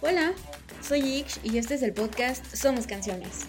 [0.00, 0.32] Hola,
[0.80, 3.48] soy Ix y este es el podcast Somos Canciones.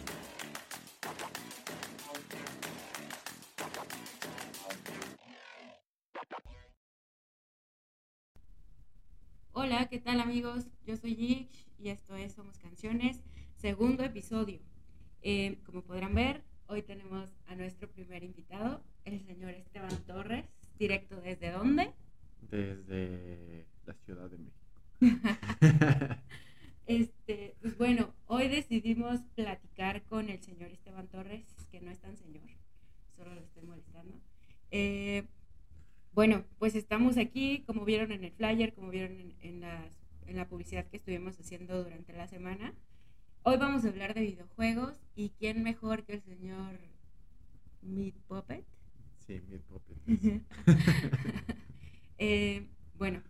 [9.54, 10.65] Hola, ¿qué tal amigos?
[10.88, 13.21] Yo soy Ix y esto es Somos Canciones,
[13.55, 14.59] segundo episodio.
[15.21, 20.46] Eh, como podrán ver, hoy tenemos a nuestro primer invitado, el señor Esteban Torres,
[20.79, 21.93] directo desde dónde?
[22.41, 24.60] Desde la Ciudad de México.
[26.88, 32.17] este, pues bueno, hoy decidimos platicar con el señor Esteban Torres, que no es tan
[32.17, 32.49] señor,
[33.16, 34.19] solo lo estoy molestando.
[34.71, 35.23] Eh,
[36.13, 39.63] bueno, pues estamos aquí, como vieron en el flyer, como vieron en,
[40.25, 42.73] en la publicidad que estuvimos haciendo durante la semana.
[43.44, 46.80] Hoy vamos a hablar de videojuegos y quién mejor que el señor
[47.84, 48.66] Meat Puppet.
[49.25, 49.98] Sí, Meat Puppet.
[52.17, 53.22] eh, bueno,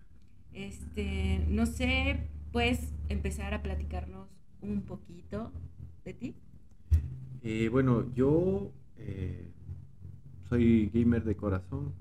[0.54, 4.30] este, no sé, puedes empezar a platicarnos
[4.62, 5.52] un poquito
[6.06, 6.36] de ti.
[7.44, 9.52] Eh, bueno, yo eh,
[10.48, 11.94] soy gamer de corazón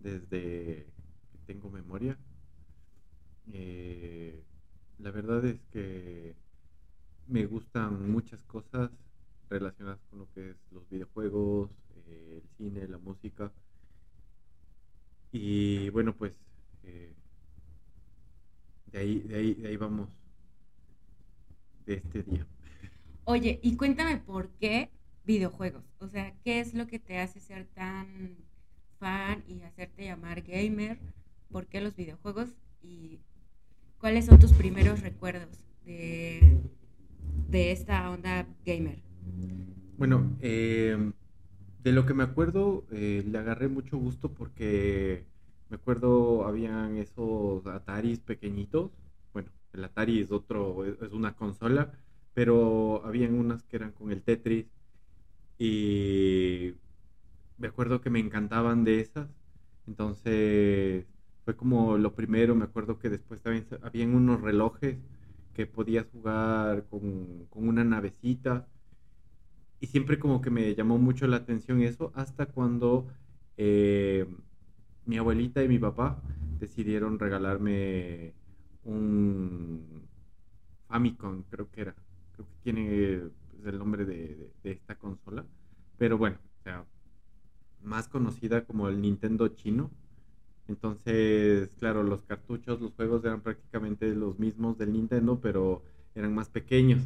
[0.00, 0.86] desde
[1.30, 2.18] que tengo memoria.
[3.52, 4.42] Eh,
[4.98, 6.34] la verdad es que
[7.26, 8.90] me gustan muchas cosas
[9.48, 11.70] relacionadas con lo que es los videojuegos,
[12.08, 13.52] el cine, la música.
[15.32, 16.32] Y bueno, pues
[18.92, 20.08] de ahí, de ahí, de ahí vamos
[21.86, 22.46] de este día.
[23.24, 24.90] Oye, y cuéntame por qué
[25.24, 25.84] videojuegos.
[26.00, 28.36] O sea, ¿qué es lo que te hace ser tan
[28.98, 30.98] fan y hacerte llamar gamer?
[31.50, 32.48] ¿Por qué los videojuegos?
[32.82, 33.20] ¿Y
[34.00, 36.58] cuáles son tus primeros recuerdos de,
[37.52, 38.98] esta onda gamer?
[39.98, 41.12] Bueno, eh,
[41.82, 45.24] de lo que me acuerdo, eh, le agarré mucho gusto porque
[45.68, 48.90] me acuerdo, habían esos Ataris pequeñitos.
[49.32, 51.92] Bueno, el Atari es otro, es una consola,
[52.34, 54.66] pero habían unas que eran con el Tetris.
[55.58, 56.74] Y
[57.58, 59.28] me acuerdo que me encantaban de esas.
[59.86, 61.06] Entonces
[61.50, 62.54] fue como lo primero.
[62.54, 64.98] Me acuerdo que después también habían unos relojes
[65.52, 68.68] que podías jugar con, con una navecita.
[69.80, 73.08] Y siempre como que me llamó mucho la atención eso, hasta cuando
[73.56, 74.26] eh,
[75.06, 76.22] mi abuelita y mi papá
[76.60, 78.34] decidieron regalarme
[78.84, 80.06] un
[80.86, 81.96] Famicom, creo que era.
[82.32, 85.44] Creo que tiene pues, el nombre de, esta consola.
[85.98, 86.38] Pero bueno,
[87.82, 89.90] más conocida como el Nintendo chino.
[90.70, 95.82] Entonces, claro, los cartuchos, los juegos eran prácticamente los mismos del Nintendo, pero
[96.14, 97.02] eran más pequeños.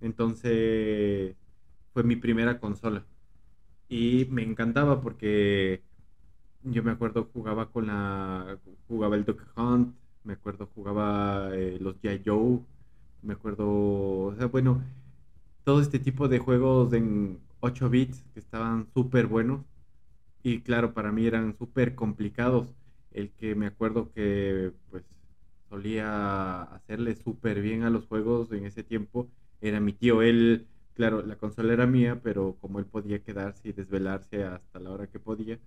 [0.00, 1.36] Entonces,
[1.92, 3.04] fue mi primera consola.
[3.88, 5.82] Y me encantaba porque
[6.62, 8.58] yo me acuerdo jugaba con la
[8.88, 12.22] jugaba el Duck Hunt me acuerdo jugaba eh, los G.I.
[12.26, 12.60] Joe
[13.22, 14.82] me acuerdo o sea bueno
[15.64, 19.62] todo este tipo de juegos en 8 bits que estaban súper buenos
[20.42, 22.74] y claro para mí eran súper complicados
[23.16, 25.04] el que me acuerdo que pues
[25.68, 29.28] solía hacerle súper bien a los juegos en ese tiempo
[29.60, 33.72] era mi tío él claro la consola era mía pero como él podía quedarse y
[33.72, 35.58] desvelarse hasta la hora que podía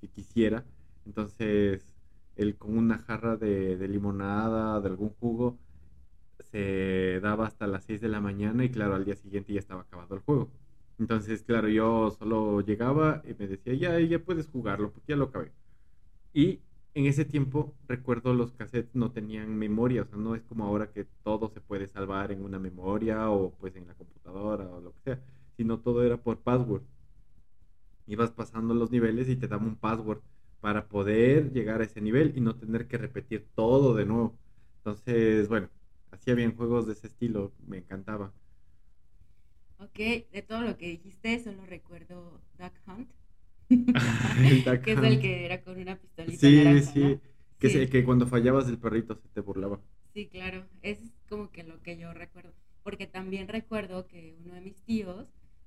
[0.00, 0.64] que quisiera.
[1.04, 1.94] Entonces,
[2.36, 5.58] él con una jarra de, limonada, de algún jugo,
[6.50, 9.82] se daba hasta las 6 de la mañana y claro, al día siguiente ya estaba
[9.82, 10.50] acabado el juego.
[10.98, 15.26] Entonces, claro, yo solo llegaba y me decía, ya, ya puedes jugarlo, porque ya lo
[15.26, 15.52] acabé.
[16.34, 16.60] Y
[16.96, 20.90] en ese tiempo, recuerdo, los cassettes no tenían memoria, o sea, no es como ahora
[20.92, 24.92] que todo se puede salvar en una memoria o pues en la computadora o lo
[24.94, 25.20] que sea,
[25.56, 26.82] sino todo era por password
[28.06, 30.20] ibas pasando los niveles y te daba un password
[30.60, 34.34] para poder llegar a ese nivel y no tener que repetir todo de nuevo.
[34.78, 35.68] Entonces, bueno,
[36.10, 38.32] hacía bien juegos de ese estilo, me encantaba.
[39.78, 39.98] Ok,
[40.32, 43.10] de todo lo que dijiste, solo recuerdo Duck Hunt.
[44.84, 46.38] que es el que era con una pistolita.
[46.38, 47.20] Sí, sí.
[47.58, 47.86] Que, sí.
[47.88, 49.80] que cuando fallabas el perrito se te burlaba.
[50.12, 50.66] Sí, claro.
[50.82, 50.98] Es
[51.28, 52.52] como que lo que yo recuerdo.
[52.82, 55.26] Porque también recuerdo que uno de mis tíos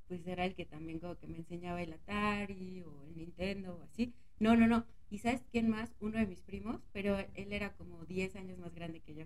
[0.10, 3.84] pues era el que también como que me enseñaba el Atari o el Nintendo o
[3.84, 4.12] así.
[4.40, 4.86] No, no, no.
[5.12, 5.92] ¿Y sabes quién más?
[6.00, 9.25] Uno de mis primos, pero él era como 10 años más grande que yo.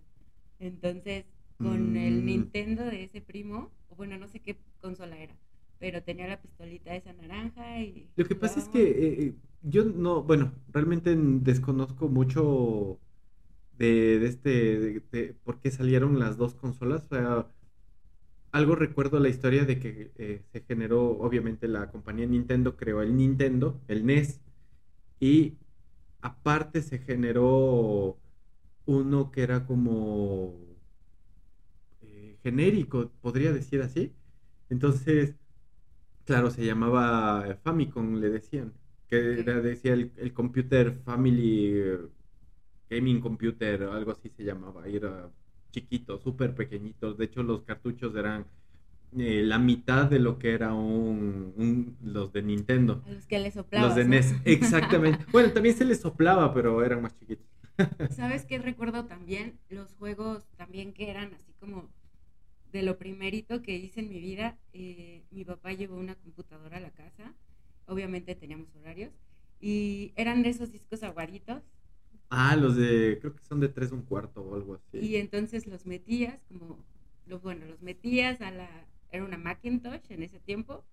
[0.60, 1.26] Entonces,
[1.58, 2.26] con el mm.
[2.26, 5.36] Nintendo de ese primo, o bueno, no sé qué consola era,
[5.84, 8.08] pero tenía la pistolita esa naranja y...
[8.16, 9.34] Lo que pasa es que eh, eh,
[9.64, 13.02] yo no, bueno, realmente desconozco mucho
[13.78, 17.04] de, este, de, por qué salieron las dos consolas.
[17.04, 17.48] O sea,
[18.54, 23.18] algo recuerdo la historia de que eh, se generó, obviamente la compañía Nintendo creó el
[23.18, 24.40] Nintendo, el NES,
[25.20, 25.58] y
[26.22, 28.18] aparte se generó
[28.86, 30.56] uno que era como
[32.42, 34.14] genérico, podría decir así.
[34.70, 35.36] Entonces,
[36.26, 38.74] claro, se llamaba Famicom, le decían,
[39.08, 41.98] que era, decía el, el Computer Family eh,
[42.90, 45.30] Gaming Computer, algo así se llamaba, era
[45.72, 47.14] chiquito, súper pequeñito.
[47.14, 48.46] De hecho, los cartuchos eran
[49.18, 53.04] eh, la mitad de lo que era un, los de Nintendo.
[53.08, 53.90] los que le soplaban.
[53.90, 55.26] Los de NES, exactamente.
[55.32, 57.46] bueno, también se les soplaba, pero eran más chiquitos.
[58.12, 59.60] ¿Sabes qué recuerdo también?
[59.70, 61.90] Los juegos también que eran así como
[62.74, 64.58] de lo primerito que hice en mi vida.
[64.74, 67.34] Eh, mi papá llevó una computadora a la casa,
[67.88, 69.14] obviamente teníamos horarios,
[69.62, 71.64] y eran de esos discos aguaditos.
[72.30, 74.98] Ah, los de, creo que son de tres un cuarto o algo así.
[75.00, 76.84] Y entonces los metías como,
[77.28, 78.70] los, bueno, los metías a la,
[79.12, 80.84] era una Macintosh en ese tiempo,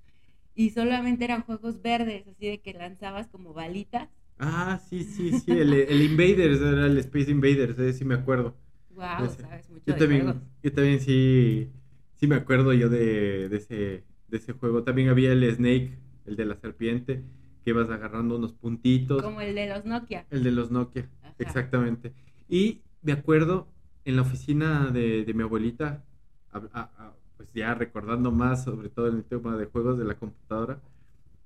[0.54, 4.10] y solamente eran juegos verdes, así de que lanzabas como balitas.
[4.38, 8.56] Ah, sí, sí, sí, el, el Invaders era el Space Invaders, eh, sí me acuerdo.
[9.00, 10.42] Wow, sabes mucho yo de también, juegos.
[10.62, 11.70] Yo también sí,
[12.16, 14.82] sí me acuerdo yo de, de, ese, de ese juego.
[14.82, 17.22] También había el Snake, el de la serpiente,
[17.64, 19.22] que ibas agarrando unos puntitos.
[19.22, 20.26] Como el de los Nokia.
[20.30, 21.34] El de los Nokia, Ajá.
[21.38, 22.12] exactamente.
[22.48, 23.66] Y me acuerdo
[24.04, 26.04] en la oficina de, de mi abuelita,
[26.52, 30.14] a, a, a, pues ya recordando más sobre todo el tema de juegos de la
[30.14, 30.80] computadora,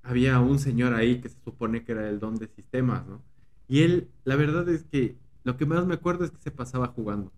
[0.02, 3.22] había un señor ahí que se supone que era el don de sistemas, ¿no?
[3.68, 6.88] Y él, la verdad es que lo que más me acuerdo es que se pasaba
[6.88, 7.32] jugando.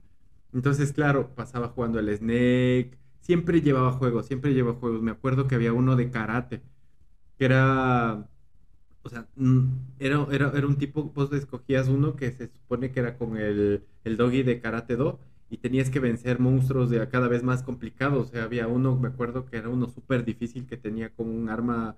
[0.57, 5.03] Entonces, claro, pasaba jugando el Snake, siempre llevaba juegos, siempre llevaba juegos.
[5.03, 6.63] Me acuerdo que había uno de karate,
[7.39, 8.29] que era,
[9.03, 9.29] o sea,
[9.99, 13.85] era, era, era un tipo, vos escogías uno que se supone que era con el,
[14.05, 15.21] el doggy de Karate Do
[15.51, 18.29] y tenías que vencer monstruos de cada vez más complicados.
[18.29, 21.49] O sea, había uno, me acuerdo que era uno súper difícil que tenía como un
[21.51, 21.97] arma,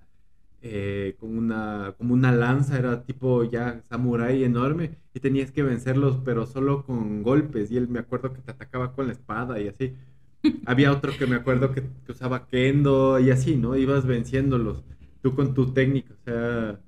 [0.61, 6.19] eh, con una, como una lanza, era tipo ya samurai enorme y tenías que vencerlos,
[6.23, 7.71] pero solo con golpes.
[7.71, 9.95] Y él me acuerdo que te atacaba con la espada y así.
[10.65, 13.75] había otro que me acuerdo que, que usaba kendo y así, ¿no?
[13.77, 14.83] Ibas venciéndolos,
[15.21, 16.79] tú con tu técnica, o sea,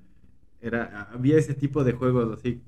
[0.61, 2.61] era, había ese tipo de juegos así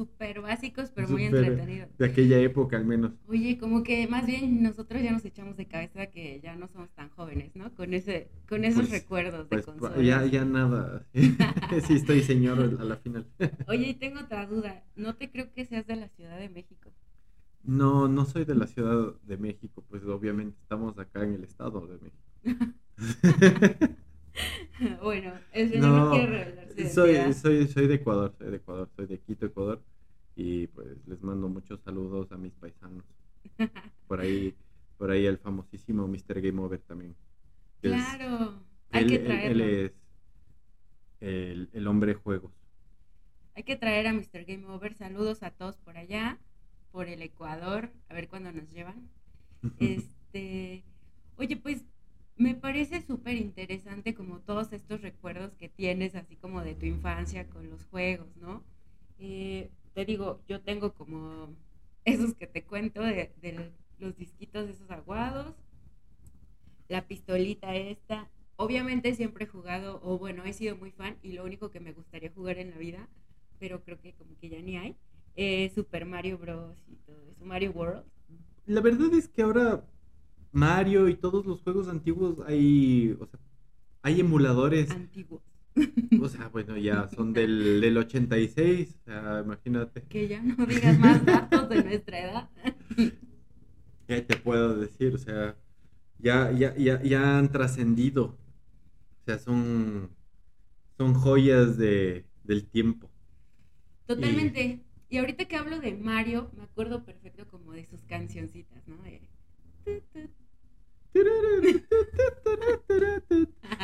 [0.00, 1.90] súper básicos, pero super muy entretenidos.
[1.98, 3.12] De aquella época al menos.
[3.28, 6.88] Oye, como que más bien nosotros ya nos echamos de cabeza que ya no somos
[6.92, 7.74] tan jóvenes, ¿no?
[7.74, 10.02] Con ese, con esos pues, recuerdos pues, de consolas.
[10.02, 11.06] Ya, ya nada.
[11.12, 13.26] sí, estoy señor a la final.
[13.68, 14.84] Oye, y tengo otra duda.
[14.96, 16.90] No te creo que seas de la Ciudad de México.
[17.62, 21.86] No, no soy de la Ciudad de México, pues obviamente estamos acá en el Estado
[21.86, 22.74] de México.
[25.02, 26.88] bueno, el señor no, no quiere revelarse.
[26.88, 29.82] Soy, soy, soy de Ecuador, soy de Ecuador, soy de Quito, Ecuador.
[30.42, 33.04] Y pues les mando muchos saludos a mis paisanos.
[34.08, 34.54] Por ahí,
[34.96, 36.40] por ahí el famosísimo Mr.
[36.40, 37.14] Game Over también.
[37.82, 38.54] Claro,
[38.90, 39.64] es, hay él, que traerlo.
[39.64, 39.92] Él, es
[41.20, 42.52] el, el, hombre juegos.
[43.54, 44.46] Hay que traer a Mr.
[44.46, 44.94] Game Over.
[44.94, 46.38] Saludos a todos por allá,
[46.90, 49.10] por el Ecuador, a ver cuándo nos llevan.
[49.78, 50.84] este,
[51.36, 51.84] oye, pues
[52.38, 57.46] me parece súper interesante como todos estos recuerdos que tienes, así como de tu infancia
[57.50, 58.64] con los juegos, ¿no?
[59.18, 61.48] Eh, te digo, yo tengo como
[62.04, 65.54] esos que te cuento de, de, los disquitos esos aguados,
[66.88, 68.28] la pistolita esta.
[68.56, 71.92] Obviamente siempre he jugado, o bueno, he sido muy fan y lo único que me
[71.92, 73.08] gustaría jugar en la vida,
[73.58, 74.96] pero creo que como que ya ni hay,
[75.36, 76.76] eh, Super Mario Bros.
[76.88, 78.04] y todo eso, Mario World.
[78.66, 79.84] La verdad es que ahora
[80.52, 83.40] Mario y todos los juegos antiguos hay, o sea,
[84.02, 84.90] hay emuladores.
[84.90, 85.42] Antiguos.
[86.20, 90.02] O sea, bueno, ya son del, del 86, o sea, imagínate.
[90.02, 92.50] Que ya no digas más datos de nuestra edad.
[94.06, 95.14] ¿Qué te puedo decir?
[95.14, 95.56] O sea,
[96.18, 98.24] ya, ya, ya, ya han trascendido.
[98.24, 100.10] O sea, son,
[100.96, 103.10] son joyas de, del tiempo.
[104.06, 104.82] Totalmente.
[105.08, 105.16] Y...
[105.16, 108.96] y ahorita que hablo de Mario, me acuerdo perfecto como de sus cancioncitas, ¿no?
[109.02, 109.22] De...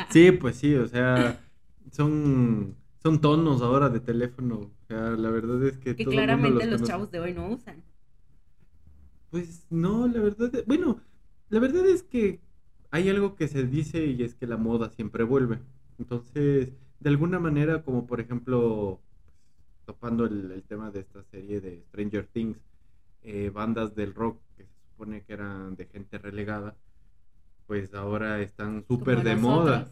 [0.09, 1.39] Sí, pues sí, o sea,
[1.91, 4.55] son, son tonos ahora de teléfono.
[4.55, 5.95] O sea, la verdad es que...
[5.95, 7.83] Que claramente los, los chavos de hoy no usan.
[9.29, 11.01] Pues no, la verdad, es, bueno,
[11.49, 12.39] la verdad es que
[12.91, 15.59] hay algo que se dice y es que la moda siempre vuelve.
[15.99, 19.01] Entonces, de alguna manera, como por ejemplo,
[19.85, 22.57] topando el, el tema de esta serie de Stranger Things,
[23.23, 26.75] eh, bandas del rock que se supone que eran de gente relegada,
[27.65, 29.91] pues ahora están súper de moda.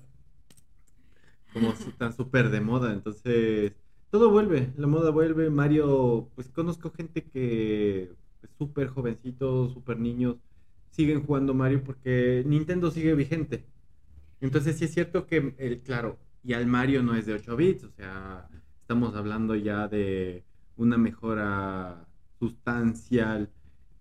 [1.56, 3.72] Como están súper de moda, entonces
[4.12, 5.50] todo vuelve, la moda vuelve.
[5.50, 8.12] Mario, pues conozco gente que
[8.58, 10.36] súper jovencitos, súper niños,
[10.92, 13.64] siguen jugando Mario porque Nintendo sigue vigente.
[14.42, 17.86] Entonces sí es cierto que, el, claro, y al Mario no es de 8 bits,
[17.86, 18.50] o sea,
[18.82, 20.44] estamos hablando ya de
[20.76, 22.06] una mejora
[22.38, 23.50] sustancial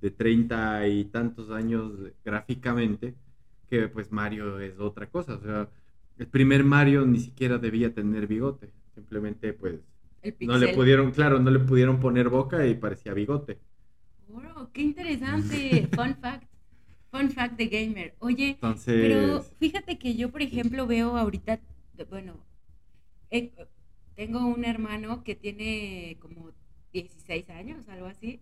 [0.01, 1.93] de 30 y tantos años
[2.25, 3.15] gráficamente,
[3.71, 5.37] que pues Mario es otra cosa.
[5.37, 5.69] O sea,
[6.19, 8.71] el primer Mario ni siquiera debía tener bigote.
[8.95, 9.81] Simplemente pues
[10.41, 13.59] no le pudieron, claro, no le pudieron poner boca y parecía bigote.
[14.33, 15.89] Oh, qué interesante.
[15.95, 16.49] Fun fact.
[17.11, 18.15] Fun fact de gamer.
[18.19, 21.61] Oye, pero fíjate que yo, por ejemplo, veo ahorita,
[22.09, 22.35] bueno,
[23.31, 23.53] eh,
[24.17, 26.51] tengo un hermano que tiene como
[26.93, 28.41] 16 años, algo así,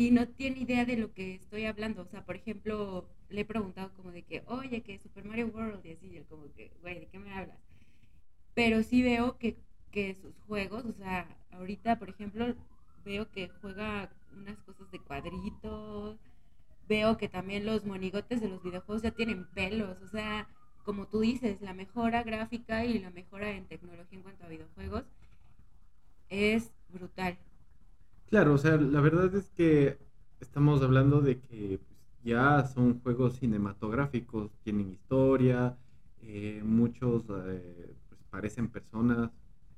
[0.00, 2.00] y no tiene idea de lo que estoy hablando.
[2.00, 5.84] O sea, por ejemplo, le he preguntado como de que, oye, que Super Mario World
[5.84, 7.58] y así, él como que, güey, ¿de qué me hablas?
[8.54, 9.58] Pero sí veo que,
[9.90, 12.54] que sus juegos, o sea, ahorita, por ejemplo,
[13.04, 16.18] veo que juega unas cosas de cuadritos,
[16.88, 20.48] veo que también los monigotes de los videojuegos ya tienen pelos, o sea,
[20.82, 25.04] como tú dices, la mejora gráfica y la mejora en tecnología en cuanto a videojuegos
[26.30, 27.38] es brutal.
[28.30, 29.98] Claro, o sea, la verdad es que
[30.38, 35.76] estamos hablando de que pues, ya son juegos cinematográficos, tienen historia,
[36.22, 39.30] eh, muchos eh, pues, parecen personas.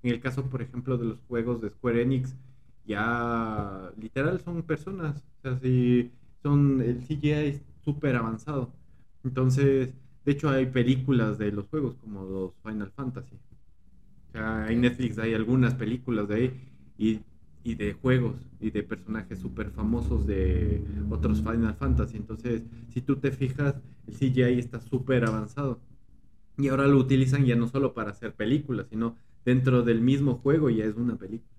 [0.02, 2.37] En el caso, por ejemplo, de los juegos de Square Enix,
[2.85, 5.25] ya literal son personas.
[5.38, 8.75] O sea, si son, el CGI es súper avanzado.
[9.25, 9.94] Entonces,
[10.25, 13.37] de hecho hay películas de los juegos como los Final Fantasy.
[14.28, 16.61] O sea, en Netflix hay algunas películas de ahí
[16.99, 17.21] y,
[17.64, 22.16] y de juegos y de personajes súper famosos de otros Final Fantasy.
[22.16, 23.76] Entonces, si tú te fijas,
[24.07, 25.81] el CGI está súper avanzado.
[26.59, 30.71] Y ahora lo utilizan ya no solo para hacer películas, sino dentro del mismo juego
[30.71, 31.50] ya es una película.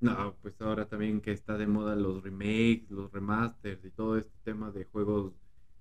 [0.00, 4.36] No, pues ahora también que está de moda los remakes, los remasters y todo este
[4.44, 5.32] tema de juegos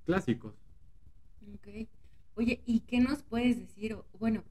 [0.06, 0.53] clásicos.
[1.56, 1.88] Ok.
[2.36, 3.98] Oye, ¿y qué nos puedes decir?
[4.20, 4.44] bueno,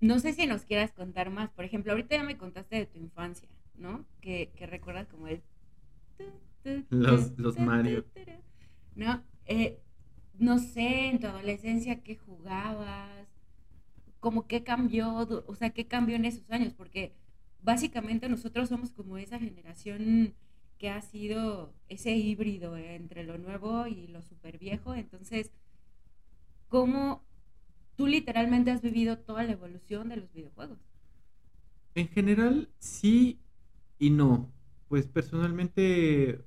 [0.00, 1.50] no sé si nos quieras contar más.
[1.50, 3.48] Por ejemplo, ahorita ya me contaste de tu infancia,
[3.78, 4.04] ¿no?
[4.20, 5.42] Que, recuerdas como el...
[6.90, 8.04] Los, los Mario.
[8.94, 9.22] ¿No?
[9.46, 9.80] Eh,
[10.38, 13.26] no sé, en tu adolescencia, ¿qué jugabas?
[14.20, 15.44] ¿Cómo qué cambió?
[15.46, 16.74] O sea, ¿qué cambió en esos años?
[16.74, 17.12] Porque
[17.62, 20.34] básicamente nosotros somos como esa generación
[20.78, 24.94] que ha sido ese híbrido entre lo nuevo y lo súper viejo.
[24.94, 25.50] Entonces,
[26.68, 27.24] ¿cómo
[27.96, 30.78] tú literalmente has vivido toda la evolución de los videojuegos?
[31.94, 33.40] En general, sí
[33.98, 34.52] y no.
[34.88, 36.40] Pues personalmente,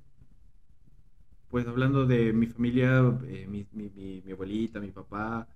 [1.48, 5.48] pues hablando de mi familia, eh, mi, mi abuelita, mi papá,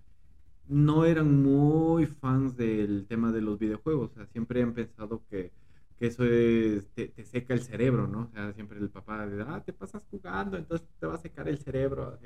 [0.68, 4.10] no eran muy fans del tema de los videojuegos.
[4.12, 5.52] O sea, siempre han pensado que,
[6.00, 8.22] eso es, te, seca el cerebro, ¿no?
[8.22, 11.48] O sea, siempre el papá dice, ah, te pasas jugando, entonces te va a secar
[11.48, 12.18] el cerebro.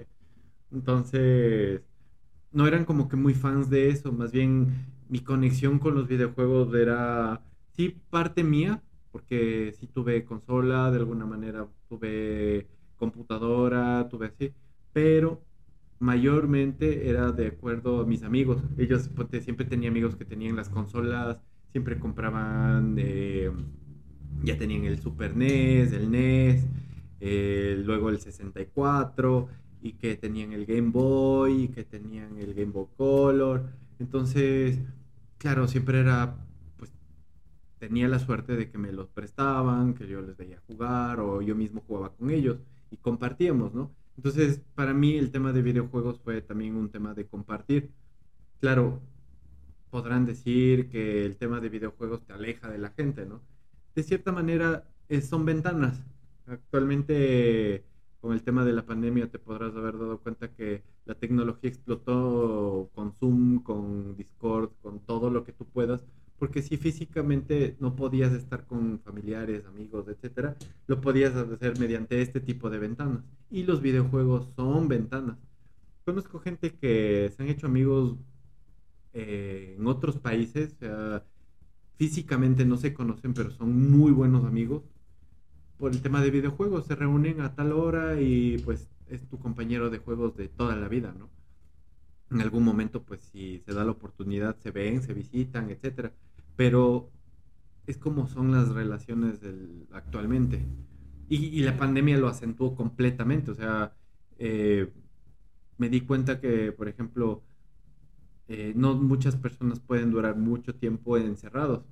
[0.72, 1.82] Entonces,
[2.52, 4.12] no eran como que muy fans de eso.
[4.12, 8.82] Más bien, mi conexión con los videojuegos era, sí, parte mía,
[9.12, 14.52] porque sí tuve consola, de alguna manera tuve computadora, tuve así,
[14.92, 15.42] pero
[15.98, 18.62] mayormente era de acuerdo a mis amigos.
[18.78, 19.10] Ellos
[19.42, 21.38] siempre tenía amigos que tenían las consolas,
[21.72, 23.50] siempre compraban, eh,
[24.42, 26.66] ya tenían el Super NES, el NES,
[27.20, 29.48] eh, luego el 64
[29.82, 33.64] y que tenían el Game Boy, y que tenían el Game Boy Color.
[33.98, 34.78] Entonces,
[35.38, 36.36] claro, siempre era,
[37.80, 41.56] tenía la suerte de que me los prestaban, que yo les veía jugar o yo
[41.56, 42.58] mismo jugaba con ellos
[42.90, 43.90] y compartíamos, ¿no?
[44.16, 47.90] Entonces, para mí el tema de videojuegos fue también un tema de compartir.
[48.60, 49.00] Claro,
[49.90, 53.40] podrán decir que el tema de videojuegos te aleja de la gente, ¿no?
[53.94, 56.02] De cierta manera, eh, son ventanas.
[56.46, 57.84] Actualmente,
[58.20, 62.90] con el tema de la pandemia, te podrás haber dado cuenta que la tecnología explotó
[62.94, 66.04] con Zoom, con Discord, con todo lo que tú puedas,
[66.40, 70.56] porque si físicamente no podías estar con familiares, amigos, etcétera,
[70.86, 73.22] lo podías hacer mediante este tipo de ventanas.
[73.50, 75.36] Y los videojuegos son ventanas.
[76.06, 78.16] Conozco gente que se han hecho amigos
[79.12, 80.74] eh, en otros países,
[81.98, 84.82] físicamente no se conocen, pero son muy buenos amigos
[85.76, 86.86] por el tema de videojuegos.
[86.86, 90.88] Se reúnen a tal hora y pues es tu compañero de juegos de toda la
[90.88, 91.28] vida, ¿no?
[92.30, 96.14] En algún momento, pues si se da la oportunidad, se ven, se visitan, etcétera
[96.60, 97.10] pero
[97.86, 99.40] es como son las relaciones
[99.92, 100.62] actualmente.
[101.30, 103.94] Y, la pandemia lo acentuó completamente, o sea,
[104.38, 104.92] eh,
[105.78, 107.42] me di cuenta que, por ejemplo,
[108.48, 111.82] eh, no muchas personas pueden durar mucho tiempo encerrados.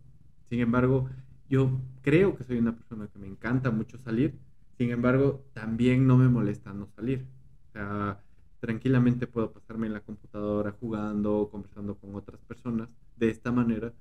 [0.51, 1.09] Sin embargo,
[1.49, 4.39] yo creo que soy una persona que me encanta mucho salir.
[4.77, 7.25] Sin embargo, también no me molesta no salir.
[7.71, 8.21] O sea,
[8.61, 13.95] tranquilamente puedo pasarme en la computadora jugando, conversando con otras personas de esta manera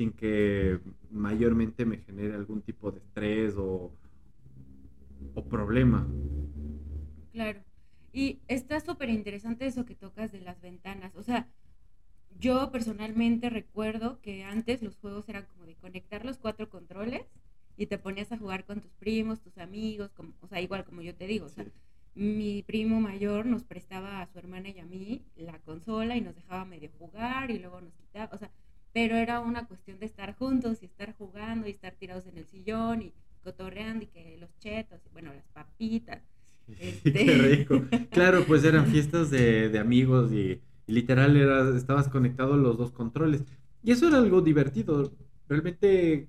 [0.00, 0.80] sin que
[1.10, 3.92] mayormente me genere algún tipo de estrés o,
[5.34, 6.08] o problema.
[7.34, 7.60] Claro.
[8.10, 11.14] Y está súper interesante eso que tocas de las ventanas.
[11.16, 11.50] O sea,
[12.38, 17.26] yo personalmente recuerdo que antes los juegos eran como de conectar los cuatro controles
[17.76, 21.02] y te ponías a jugar con tus primos, tus amigos, como, o sea, igual como
[21.02, 21.66] yo te digo, o sea,
[22.14, 26.36] mi primo mayor nos prestaba a su hermana y a mí la consola y nos
[26.36, 28.50] dejaba medio jugar y luego nos quitaba, o sea,
[28.92, 32.46] pero era una cuestión de estar juntos y estar jugando y estar tirados en el
[32.46, 36.22] sillón y cotorreando y que los chetos, y bueno, las papitas.
[36.80, 37.12] Este...
[37.12, 37.82] Qué rico.
[38.10, 42.92] Claro, pues eran fiestas de, de amigos y, literal era, estabas conectado a los dos
[42.92, 43.44] controles.
[43.82, 45.12] Y eso era algo divertido.
[45.48, 46.28] Realmente,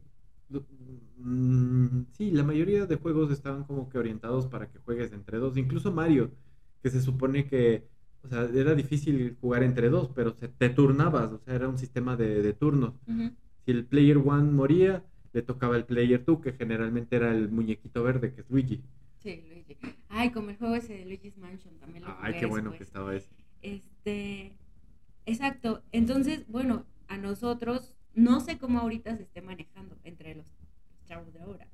[1.17, 5.57] mm, sí, la mayoría de juegos estaban como que orientados para que juegues entre dos.
[5.57, 6.31] Incluso Mario,
[6.81, 7.87] que se supone que,
[8.23, 11.77] o sea, era difícil jugar entre dos, pero se, te turnabas, o sea, era un
[11.77, 12.93] sistema de, de turnos.
[13.65, 18.03] Si el player one moría, le tocaba el player two, que generalmente era el muñequito
[18.03, 18.81] verde, que es Luigi.
[19.19, 19.77] Sí, Luigi.
[20.09, 23.15] Ay, como el juego ese de Luigi's Mansion también lo Ay, qué bueno que estaba
[23.15, 23.29] ese.
[23.61, 24.53] Este,
[25.25, 25.83] exacto.
[25.91, 30.45] Entonces, bueno, a nosotros, no sé cómo ahorita se esté manejando entre los,
[31.05, 31.67] chavos de ahora,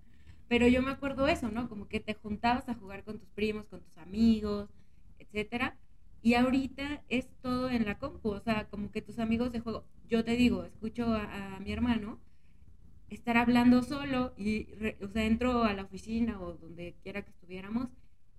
[0.47, 1.69] pero yo me acuerdo eso, ¿no?
[1.69, 4.69] Como que te juntabas a jugar con tus primos, con tus amigos,
[5.19, 5.77] etcétera.
[6.21, 9.85] Y ahorita es todo en la compu, o sea, como que tus amigos de juego,
[10.09, 12.19] yo te digo, escucho a mi hermano
[13.09, 14.67] estar hablando solo y,
[15.01, 17.87] o sea, entro a la oficina o donde quiera que estuviéramos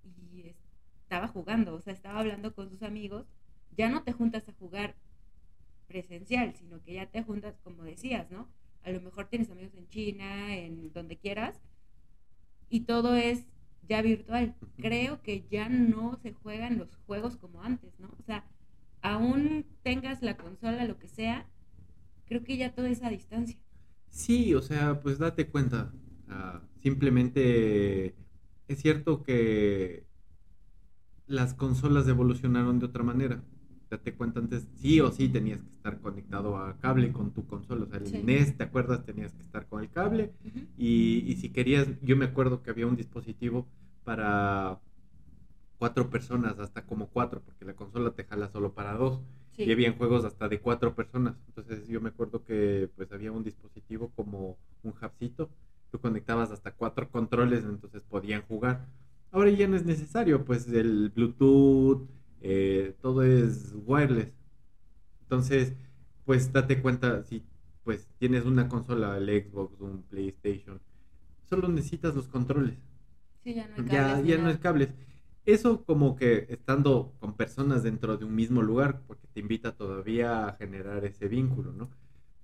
[0.03, 0.53] y
[1.01, 3.25] estaba jugando, o sea, estaba hablando con sus amigos,
[3.75, 4.95] ya no te juntas a jugar
[5.87, 8.47] presencial, sino que ya te juntas, como decías, ¿no?
[8.83, 11.59] A lo mejor tienes amigos en China, en donde quieras,
[12.69, 13.47] y todo es
[13.89, 14.55] ya virtual.
[14.77, 18.07] Creo que ya no se juegan los juegos como antes, ¿no?
[18.19, 18.45] O sea,
[19.01, 21.47] aún tengas la consola, lo que sea,
[22.27, 23.57] creo que ya todo es a distancia.
[24.09, 25.91] Sí, o sea, pues date cuenta.
[26.81, 28.15] simplemente
[28.67, 30.05] es cierto que
[31.25, 33.43] las consolas evolucionaron de otra manera.
[33.89, 37.85] Date cuenta antes, sí o sí tenías que estar conectado a cable con tu consola.
[37.85, 39.03] O sea, el NES, ¿te acuerdas?
[39.05, 40.31] Tenías que estar con el cable.
[40.77, 43.67] y, y si querías, yo me acuerdo que había un dispositivo
[44.03, 44.79] para
[45.77, 49.21] cuatro personas, hasta como cuatro, porque la consola te jala solo para dos.
[49.57, 51.35] Y había juegos hasta de cuatro personas.
[51.47, 55.49] Entonces yo me acuerdo que pues había un dispositivo como un hubcito.
[55.91, 58.85] Tú conectabas hasta cuatro controles, entonces podían jugar.
[59.31, 62.07] Ahora ya no es necesario, pues el Bluetooth,
[62.41, 64.33] eh, todo es wireless.
[65.21, 65.73] Entonces,
[66.25, 67.43] pues date cuenta, si
[67.83, 70.79] pues tienes una consola, el Xbox, un PlayStation,
[71.43, 72.77] solo necesitas los controles.
[73.43, 73.91] Sí, ya no hay cables.
[73.91, 74.89] Ya, ya no hay cables
[75.45, 80.47] eso como que estando con personas dentro de un mismo lugar, porque te invita todavía
[80.47, 81.89] a generar ese vínculo, ¿no?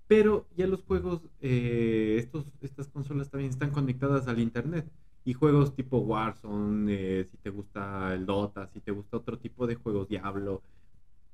[0.08, 4.86] Pero ya los juegos, eh, estos, estas consolas también están conectadas al Internet.
[5.25, 9.67] Y juegos tipo Warzone, eh, si te gusta el Dota, si te gusta otro tipo
[9.67, 10.61] de juegos, Diablo,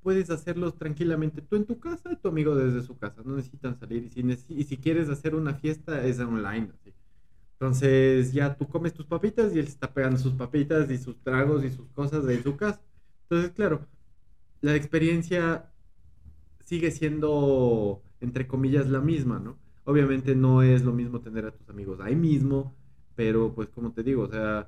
[0.02, 3.22] puedes hacerlos tranquilamente tú en tu casa tu amigo desde su casa.
[3.24, 4.06] No necesitan salir.
[4.06, 6.72] Y si, y si quieres hacer una fiesta, es online.
[7.62, 11.64] Entonces ya tú comes tus papitas y él está pegando sus papitas y sus tragos
[11.64, 12.82] y sus cosas de su casa.
[13.30, 13.88] Entonces, claro,
[14.62, 15.72] la experiencia
[16.66, 19.58] sigue siendo, entre comillas, la misma, ¿no?
[19.86, 22.76] Obviamente no es lo mismo tener a tus amigos ahí mismo,
[23.22, 24.68] pero pues como te digo, o sea,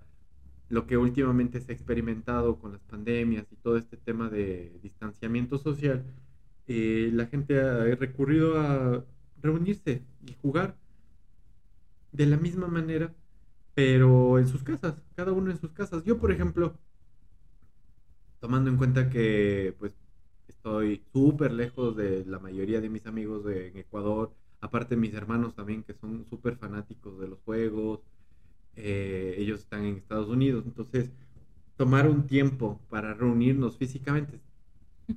[0.70, 5.58] lo que últimamente se ha experimentado con las pandemias y todo este tema de distanciamiento
[5.58, 6.06] social,
[6.68, 9.04] eh, la gente ha recurrido a
[9.42, 10.78] reunirse y jugar
[12.12, 13.12] de la misma manera,
[13.74, 16.04] pero en sus casas, cada uno en sus casas.
[16.06, 16.78] Yo, por ejemplo,
[18.39, 19.94] tomando en cuenta que pues
[20.48, 25.56] estoy súper lejos de la mayoría de mis amigos de, en Ecuador, aparte mis hermanos
[25.56, 28.02] también que son súper fanáticos de los juegos,
[28.75, 31.12] eh, ellos están en Estados Unidos, entonces
[31.77, 34.39] tomar un tiempo para reunirnos físicamente,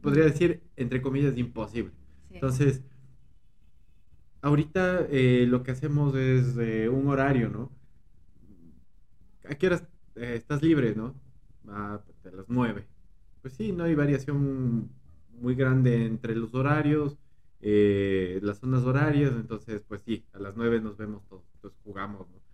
[0.03, 1.93] podría decir, entre comillas, imposible.
[2.31, 2.83] Entonces,
[4.43, 7.71] ahorita eh, lo que hacemos es eh, un horario, ¿no?
[9.49, 9.85] ¿A qué horas
[10.17, 11.15] eh, estás libre, no?
[11.69, 12.87] a las nueve.
[13.43, 14.89] Pues sí, no hay variación
[15.41, 17.19] muy grande entre los horarios,
[17.61, 22.46] las zonas horarias, entonces pues sí, a las nueve nos vemos todos, entonces jugamos, ¿no?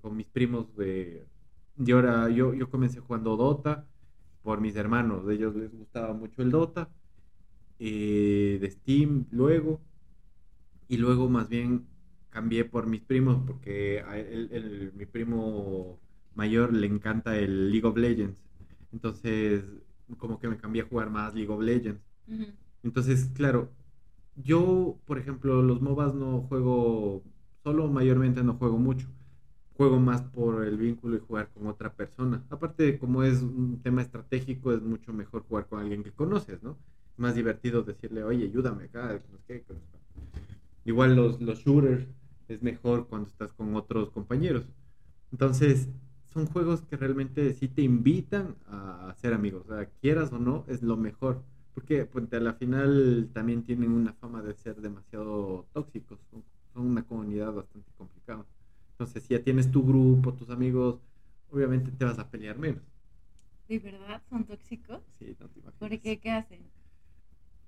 [0.00, 1.26] Con mis primos de...
[1.78, 3.86] Y ahora yo, yo comencé jugando Dota
[4.42, 6.88] por mis hermanos, de ellos les gustaba mucho el Dota,
[7.78, 9.80] de Steam luego,
[10.88, 11.86] y luego más bien
[12.30, 14.14] cambié por mis primos porque a
[14.96, 15.98] mi primo
[16.34, 18.38] mayor le encanta el League of Legends.
[18.92, 19.64] Entonces,
[20.18, 22.00] como que me cambié a jugar más League of Legends.
[22.82, 23.70] Entonces, claro,
[24.36, 27.22] yo, por ejemplo, los MOBAs no juego,
[27.62, 29.08] solo mayormente no juego mucho.
[29.76, 32.42] Juego más por el vínculo y jugar con otra persona.
[32.50, 36.76] Aparte, como es un tema estratégico, es mucho mejor jugar con alguien que conoces, ¿no?
[37.16, 39.20] Más divertido decirle, oye, ayúdame acá.
[40.84, 42.06] Igual los, los shooters
[42.48, 44.64] es mejor cuando estás con otros compañeros.
[45.32, 45.88] Entonces,
[46.36, 49.64] son juegos que realmente sí te invitan a ser amigos.
[49.66, 51.42] O sea, quieras o no, es lo mejor.
[51.74, 56.18] Porque pues, a la final también tienen una fama de ser demasiado tóxicos.
[56.30, 56.42] Son,
[56.74, 58.44] una comunidad bastante complicada.
[58.98, 60.98] Entonces, si ya tienes tu grupo, tus amigos,
[61.50, 62.82] obviamente te vas a pelear menos.
[63.68, 65.02] ¿De verdad son tóxicos?
[65.18, 65.74] Sí, no te imaginas.
[65.78, 66.18] ¿Por qué?
[66.18, 66.70] ¿Qué hacen?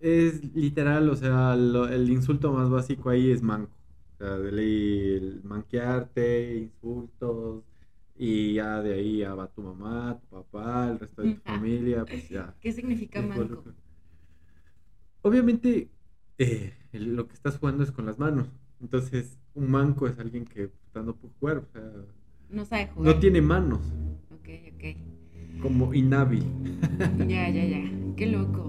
[0.00, 3.76] Es literal, o sea, el insulto más básico ahí es manco.
[4.14, 7.64] O sea, de ley, manquearte, insultos,
[8.16, 12.04] y ya de ahí ya va tu mamá, tu papá, el resto de tu familia,
[12.04, 12.54] pues ya.
[12.60, 13.64] ¿Qué significa manco?
[15.22, 15.90] Obviamente,
[16.38, 18.48] eh, lo que estás jugando es con las manos.
[18.80, 20.70] Entonces, un manco es alguien que
[21.02, 21.56] no puede jugar.
[21.58, 21.82] O sea,
[22.50, 23.14] no sabe jugar.
[23.14, 23.80] No tiene manos.
[24.30, 25.60] Ok, ok.
[25.62, 26.44] Como inhábil.
[27.28, 27.82] Ya, ya, ya.
[28.16, 28.64] Qué loco.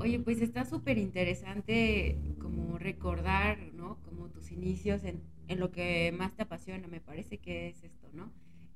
[0.00, 3.98] Oye, pues está súper interesante como recordar, ¿no?
[4.02, 8.08] Como tus inicios en, en lo que más te apasiona, me parece que es esto,
[8.12, 8.30] ¿no?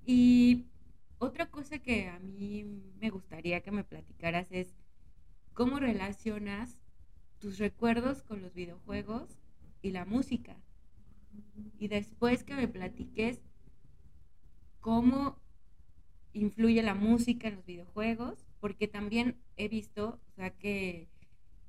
[0.05, 0.67] Y
[1.19, 2.65] otra cosa que a mí
[3.01, 4.75] me gustaría que me platicaras es
[5.55, 6.77] cómo relacionas
[7.39, 9.39] tus recuerdos con los videojuegos
[9.83, 10.57] y la música.
[11.79, 13.41] Y después que me platiques
[14.81, 15.39] cómo
[16.33, 21.09] influye la música en los videojuegos, porque también he visto, o sea, que,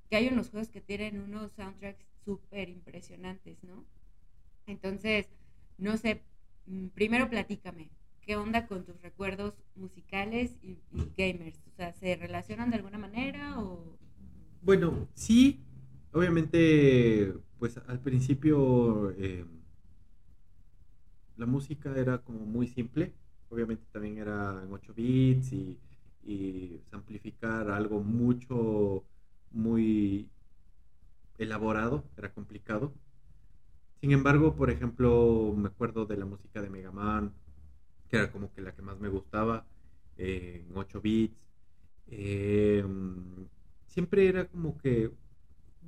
[0.09, 3.85] que hay unos juegos que tienen unos soundtracks súper impresionantes, ¿no?
[4.65, 5.27] Entonces,
[5.77, 6.23] no sé,
[6.65, 7.89] mm, primero platícame,
[8.21, 10.77] ¿qué onda con tus recuerdos musicales y,
[11.17, 11.59] gamers?
[11.67, 13.97] O sea, ¿se relacionan de alguna manera o...?
[14.61, 15.59] Bueno, sí,
[16.13, 19.45] obviamente, pues al principio eh,
[21.37, 23.13] la música era como muy simple,
[23.49, 25.79] obviamente también era en 8 bits y,
[26.91, 29.03] amplificar algo mucho,
[29.51, 30.29] muy
[31.37, 32.93] elaborado, era complicado.
[33.99, 37.33] Sin embargo, por ejemplo, me acuerdo de la música de Mega Man,
[38.09, 39.65] que era como que la que más me gustaba,
[40.17, 41.35] en 8 bits.
[42.07, 43.47] Em,
[43.87, 45.11] siempre era como que,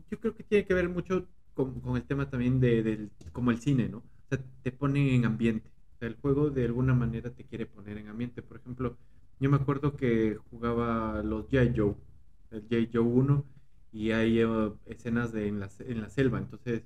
[0.10, 3.89] yo creo que tiene que ver mucho con, el tema también de, como el cine,
[3.89, 3.99] ¿no?
[3.99, 5.69] O sea, te pone en ambiente.
[5.95, 8.41] O sea, el juego de alguna manera te quiere poner en ambiente.
[8.41, 8.97] Por ejemplo,
[9.39, 11.73] yo me acuerdo que jugaba los J.
[11.75, 11.95] Joe,
[12.51, 12.89] el J.
[12.93, 13.45] Joe 1,
[13.93, 16.38] y hay eh, escenas de, en, la, en la selva.
[16.39, 16.84] Entonces,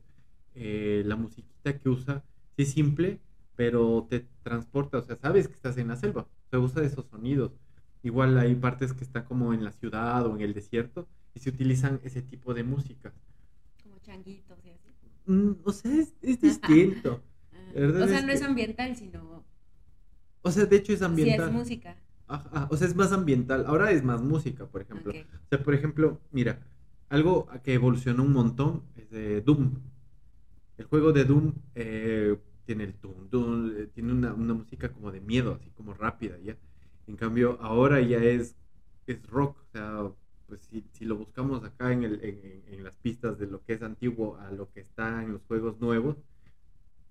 [0.56, 2.24] eh, la musiquita que usa,
[2.56, 3.20] sí es simple,
[3.56, 7.06] pero te transporta, o sea, sabes que estás en la selva, se usa de esos
[7.08, 7.52] sonidos.
[8.04, 11.50] Igual hay partes que están como en la ciudad o en el desierto y se
[11.50, 13.14] utilizan ese tipo de música.
[13.84, 14.90] Como changuitos y así.
[15.26, 17.24] Mm, o sea, es, distinto.
[17.76, 18.04] Ah.
[18.04, 19.46] o sea, no es ambiental, sino...
[20.42, 21.38] O sea, de hecho es ambiental.
[21.38, 21.96] Sí, es música.
[22.28, 23.64] Ajá, o sea, es más ambiental.
[23.68, 25.12] Ahora es más música, por ejemplo.
[25.12, 26.60] O sea, por ejemplo, mira,
[27.10, 29.80] algo que evolucionó un montón es de Doom.
[30.78, 33.16] El juego de Doom eh, tiene el tum,
[33.76, 36.56] eh, tiene una, música como de miedo, así como rápida, ¿ya?
[37.08, 38.56] En cambio, ahora ya es,
[39.08, 40.12] es rock, o sea,
[40.50, 42.20] pues si, si lo buscamos acá en, el,
[42.68, 45.80] en, las pistas de lo que es antiguo a lo que está en los juegos
[45.80, 46.18] nuevos,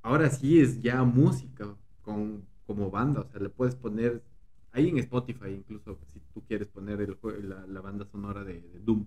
[0.02, 4.22] ahora sí es ya música con, como banda, o sea, le puedes poner,
[4.72, 7.16] ahí en Spotify incluso, si tú quieres poner el,
[7.48, 9.06] la, la banda sonora de, Doom,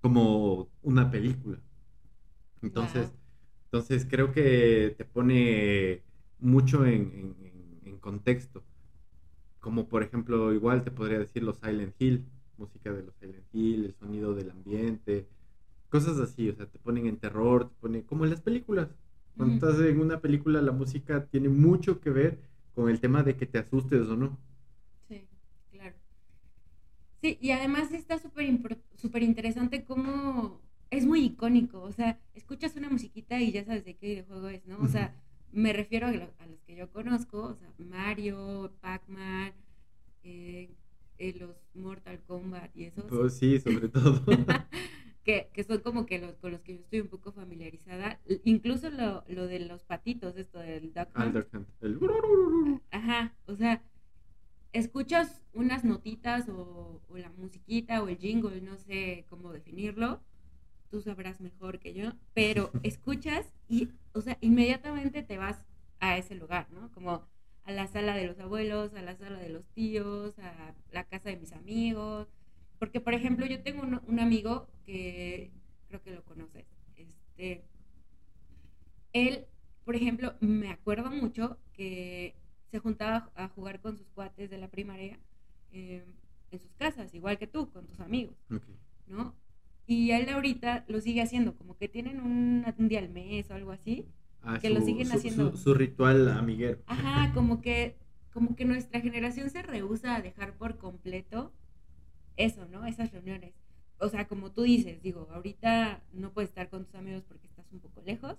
[0.00, 1.58] como una película.
[2.62, 3.12] Entonces,
[3.64, 6.02] entonces creo que te pone
[6.40, 7.36] mucho en,
[8.00, 8.64] contexto.
[9.60, 12.24] Como por ejemplo, igual te podría decir los Silent Hill,
[12.60, 15.26] música de los Silent Hill, el sonido del ambiente,
[15.88, 18.88] cosas así, o sea, te ponen en terror, te pone como en las películas.
[19.36, 22.38] Cuando estás en una película, la música tiene mucho que ver
[22.74, 24.38] con el tema de que te asustes o no.
[25.08, 25.26] Sí,
[25.70, 25.96] claro.
[27.22, 33.40] Sí, y además está súper interesante cómo es muy icónico, o sea, escuchas una musiquita
[33.40, 34.78] y ya sabes de qué videojuego es, ¿no?
[34.80, 35.14] O sea,
[35.52, 39.52] me refiero a, los que yo conozco, o sea, Mario, Pac-Man,
[40.24, 40.70] eh,
[41.20, 43.10] eh, los Mortal Kombat y esos.
[43.12, 44.24] Oh, sí, sobre todo.
[45.24, 48.20] que, son como que los con los que yo estoy un poco familiarizada.
[48.44, 52.80] Incluso lo, lo de los patitos, esto del Duck Hunt.
[52.90, 53.82] Ajá, o sea,
[54.72, 60.20] escuchas unas notitas o, o la musiquita o el jingle, no sé cómo definirlo
[60.90, 65.64] tú sabrás mejor que yo, pero escuchas y, o sea, inmediatamente te vas
[66.00, 66.90] a ese lugar, ¿no?
[66.92, 67.26] Como
[67.70, 71.30] a la sala de los abuelos, a la sala de los tíos, a la casa
[71.30, 72.28] de mis amigos.
[72.78, 75.50] Porque, por ejemplo, yo tengo un, amigo que
[75.88, 76.66] creo que lo conoces.
[76.96, 77.62] Este,
[79.12, 79.46] él,
[79.84, 82.34] por ejemplo, me acuerdo mucho que
[82.70, 85.18] se juntaba a jugar con sus cuates de la primaria
[85.72, 86.04] eh,
[86.50, 88.34] en sus casas, igual que tú, con tus amigos,
[89.06, 89.34] ¿no?
[89.86, 93.72] Y él ahorita lo sigue haciendo, como que tienen un, día al mes o algo
[93.72, 94.06] así,
[94.42, 95.56] ah, que lo siguen haciendo.
[95.56, 96.78] Su, ritual amiguero.
[96.86, 97.96] Ajá, como que,
[98.32, 101.52] como que nuestra generación se rehúsa a dejar por completo
[102.36, 102.86] eso, ¿no?
[102.86, 103.54] Esas reuniones.
[103.98, 107.70] O sea, como tú dices, digo, ahorita no puedes estar con tus amigos porque estás
[107.72, 108.36] un poco lejos,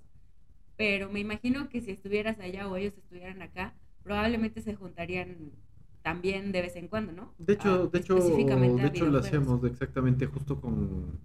[0.76, 5.52] pero me imagino que si estuvieras allá o ellos estuvieran acá, probablemente se juntarían
[6.02, 7.34] también de vez en cuando, ¿no?
[7.38, 11.20] De hecho, de hecho, de hecho lo hacíamos exactamente justo con,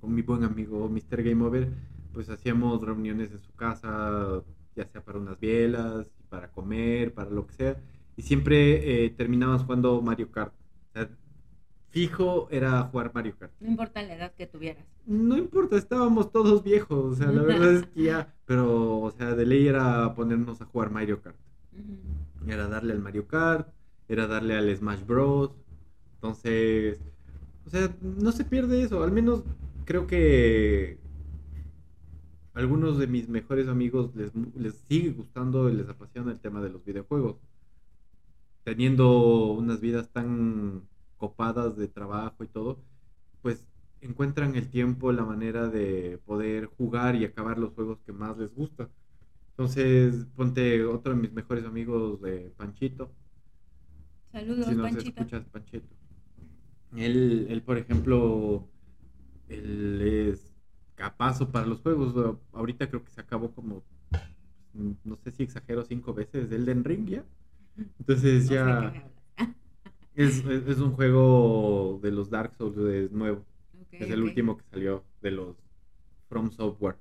[0.00, 1.22] con mi buen amigo Mr.
[1.22, 1.68] Game Over,
[2.12, 4.42] pues hacíamos reuniones en su casa,
[4.76, 7.76] ya sea para unas bielas, para comer, para lo que sea,
[8.16, 10.52] y siempre eh, terminábamos jugando Mario Kart.
[10.52, 11.08] O sea,
[11.90, 13.52] fijo era jugar Mario Kart.
[13.60, 14.84] No importa la edad que tuvieras.
[15.06, 19.34] No importa, estábamos todos viejos, o sea, la verdad es que ya, pero, o sea,
[19.34, 21.36] de ley era ponernos a jugar Mario Kart.
[22.46, 23.68] Era darle al Mario Kart,
[24.08, 25.50] era darle al Smash Bros.
[26.14, 27.00] Entonces,
[27.66, 29.42] o sea, no se pierde eso, al menos
[29.84, 30.99] creo que
[32.54, 36.70] algunos de mis mejores amigos les, les sigue gustando y les apasiona el tema de
[36.70, 37.36] los videojuegos.
[38.64, 42.82] Teniendo unas vidas tan copadas de trabajo y todo,
[43.42, 43.66] pues
[44.00, 48.54] encuentran el tiempo, la manera de poder jugar y acabar los juegos que más les
[48.54, 48.90] gusta.
[49.52, 53.14] Entonces, ponte otro de mis mejores amigos de Panchito.
[54.32, 55.22] Saludos, si no Panchito.
[55.22, 55.94] escuchas, Panchito.
[56.96, 58.68] Él, él, por ejemplo,
[59.48, 60.49] él es
[61.00, 62.14] capazo para los juegos.
[62.52, 63.82] Ahorita creo que se acabó como,
[64.74, 67.24] no sé si exagero, cinco veces el Den Ring ya.
[67.98, 68.92] Entonces ya...
[70.16, 73.46] Es, es, un juego de los Dark Souls es nuevo.
[73.90, 75.56] es el último que salió de los
[76.28, 76.96] From Software.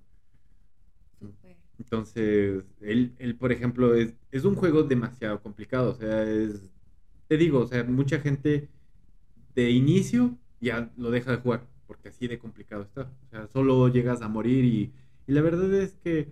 [1.80, 5.90] Entonces, él, él, por ejemplo, es, es un juego demasiado complicado.
[5.92, 6.62] O sea, es.
[7.28, 8.70] Te digo, o sea, mucha gente
[9.56, 13.02] de inicio ya lo deja de jugar, porque así de complicado está.
[13.02, 14.94] O sea, solo llegas a morir y,
[15.28, 16.32] y la verdad es que,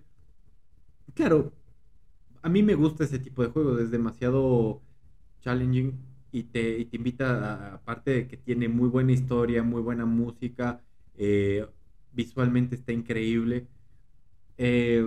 [1.14, 1.52] claro,
[2.42, 4.80] a mí me gusta ese tipo de juegos, es demasiado
[5.40, 5.98] challenging
[6.32, 10.80] y te, invita, aparte de que tiene muy buena historia, muy buena música,
[11.16, 11.66] eh,
[12.12, 13.66] visualmente está increíble,
[14.58, 15.04] eh,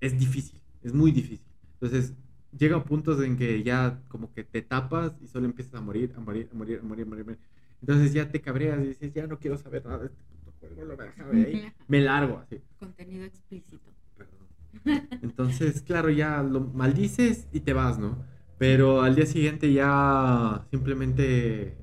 [0.00, 1.46] es difícil, es muy difícil.
[1.74, 2.14] Entonces,
[2.58, 6.12] llega a puntos en que ya como que te tapas y solo empiezas a morir,
[6.16, 7.38] a morir, a morir, a morir, a morir.
[7.80, 10.84] Entonces ya te cabreas y dices, ya no quiero saber nada de este puto juego,
[10.84, 10.96] lo
[11.32, 11.72] ahí.
[11.88, 12.60] Me largo así.
[12.78, 13.92] Contenido explícito.
[14.16, 15.08] Perdón.
[15.22, 18.24] Entonces, claro, ya lo maldices y te vas, ¿no?
[18.58, 21.76] Pero al día siguiente ya simplemente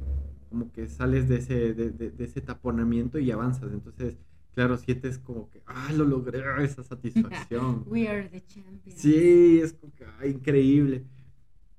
[0.49, 3.71] como que sales de ese, de, de, ese taponamiento y avanzas.
[3.71, 4.17] Entonces,
[4.53, 7.83] claro, sientes como que, ah, lo logré, esa satisfacción.
[7.87, 9.01] We are the champions.
[9.01, 11.05] Sí, es como que, ah, increíble.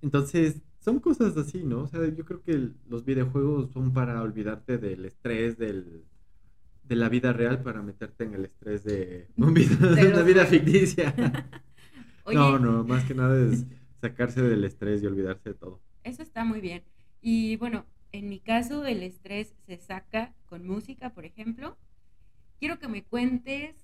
[0.03, 1.81] Entonces, son cosas así, ¿no?
[1.85, 6.05] O sea, yo creo que los videojuegos son para olvidarte del estrés del,
[6.83, 11.15] de la vida real para meterte en el estrés de, una vida ficticia.
[12.33, 13.65] no, no, más que nada es
[14.03, 15.81] sacarse del estrés y olvidarse de todo.
[16.03, 16.83] Eso está muy bien.
[17.23, 21.79] Y bueno, en mi caso el estrés se saca con música, por ejemplo.
[22.59, 23.75] Quiero que me cuentes,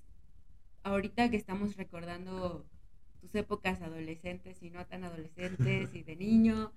[0.83, 2.63] ahorita que estamos recordando
[3.21, 6.71] tus épocas adolescentes y no tan adolescentes y de niño,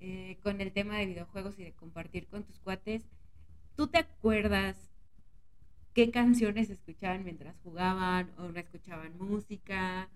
[0.00, 3.04] eh, con el tema de videojuegos y de compartir con tus cuates,
[3.76, 4.76] ¿tú te acuerdas
[5.94, 10.08] qué canciones escuchaban mientras jugaban o no escuchaban música?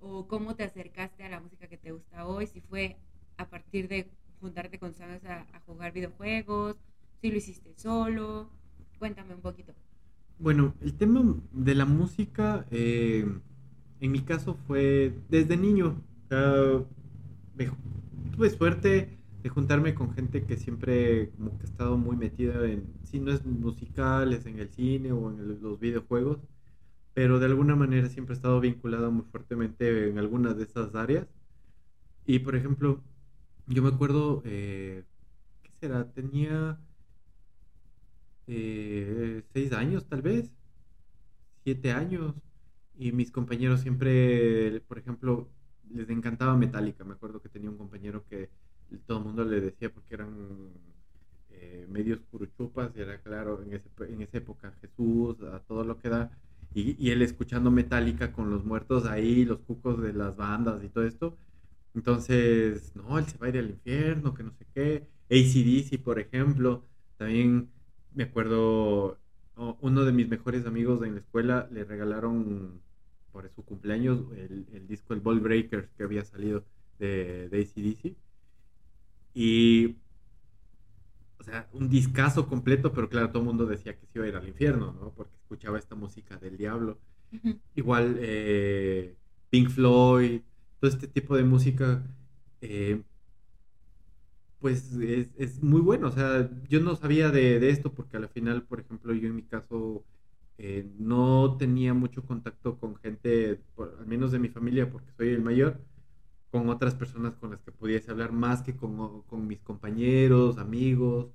[0.00, 2.96] o cómo te acercaste a la música que te gusta hoy, si fue
[3.36, 4.08] a partir de
[4.40, 6.76] juntarte con sabes a, jugar videojuegos,
[7.20, 8.48] si lo hiciste solo,
[8.98, 9.72] cuéntame un poquito.
[10.38, 13.26] Bueno, el tema de la música, eh,
[14.00, 16.02] en mi caso fue desde niño.
[18.34, 22.84] Tuve suerte de juntarme con gente que siempre como que ha estado muy metida en,
[23.04, 26.38] si no es musicales, en el cine o en los videojuegos
[27.14, 31.26] pero de alguna manera siempre he estado vinculado muy fuertemente en algunas de esas áreas.
[32.26, 33.02] Y por ejemplo,
[33.66, 35.04] yo me acuerdo, eh,
[35.62, 36.10] ¿qué será?
[36.12, 36.78] Tenía
[38.46, 40.54] eh, seis años tal vez,
[41.64, 42.34] siete años,
[42.98, 45.48] y mis compañeros siempre, por ejemplo,
[45.94, 47.04] les encantaba Metallica.
[47.04, 48.48] Me acuerdo que tenía un compañero que
[49.06, 50.34] todo el mundo le decía porque eran
[51.50, 55.98] eh, medios curuchupas, y era claro, en, ese, en esa época Jesús, a todo lo
[55.98, 56.30] que da
[56.74, 61.04] y, él escuchando Metallica con los muertos ahí, los cucos de las bandas y todo
[61.04, 61.36] esto.
[61.94, 65.08] Entonces, no, él se va a ir al infierno, que no sé qué.
[65.30, 66.84] ACDC, por ejemplo,
[67.16, 67.70] también
[68.14, 69.18] me acuerdo,
[69.56, 72.80] uno de mis mejores amigos en la escuela le regalaron
[73.32, 76.64] por su cumpleaños el, el disco El Ball Breakers que había salido
[76.98, 78.16] de, de ACDC.
[79.34, 79.96] Y,
[81.38, 84.28] o sea, un discazo completo, pero claro, todo el mundo decía que se iba a
[84.28, 85.12] ir al infierno, ¿no?
[85.12, 86.98] Porque escuchaba esta música del diablo.
[87.74, 89.16] Igual eh,
[89.50, 90.40] Pink Floyd,
[90.80, 92.02] todo este tipo de música,
[92.60, 93.02] eh,
[94.58, 96.08] pues es, muy bueno.
[96.08, 99.42] O sea, yo no sabía de, esto porque al final, por ejemplo, yo en mi
[99.42, 100.04] caso
[100.62, 105.42] eh, no tenía mucho contacto con gente, al menos de mi familia, porque soy el
[105.42, 105.80] mayor,
[106.50, 111.28] con otras personas con las que pudiese hablar más que con, con mis compañeros, amigos.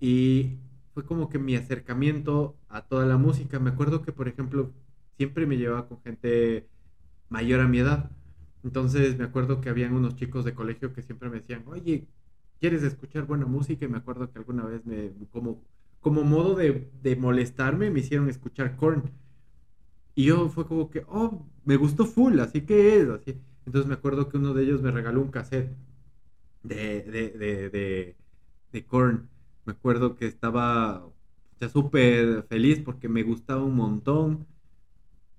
[0.00, 0.58] Y
[0.94, 3.58] fue como que mi acercamiento a toda la música.
[3.60, 4.72] Me acuerdo que, por ejemplo,
[5.16, 6.68] siempre me llevaba con gente
[7.28, 8.10] mayor a mi edad.
[8.64, 12.08] Entonces me acuerdo que habían unos chicos de colegio que siempre me decían, oye,
[12.60, 13.84] ¿quieres escuchar buena música?
[13.84, 15.62] Y me acuerdo que alguna vez me, como,
[16.00, 19.12] como modo de, molestarme, me hicieron escuchar Korn.
[20.14, 23.40] Y yo fue como que, oh, me gustó full, así que es, así.
[23.66, 25.76] Entonces me acuerdo que uno de ellos me regaló un cassette
[26.62, 28.16] de, de, de, de,
[28.72, 29.28] de Korn.
[29.66, 31.08] Me acuerdo que estaba
[31.60, 34.46] ya súper feliz porque me gustaba un montón.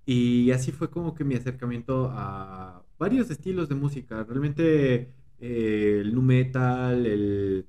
[0.05, 4.23] Y así fue como que mi acercamiento a varios estilos de música.
[4.23, 7.65] Realmente eh, el nu metal, el,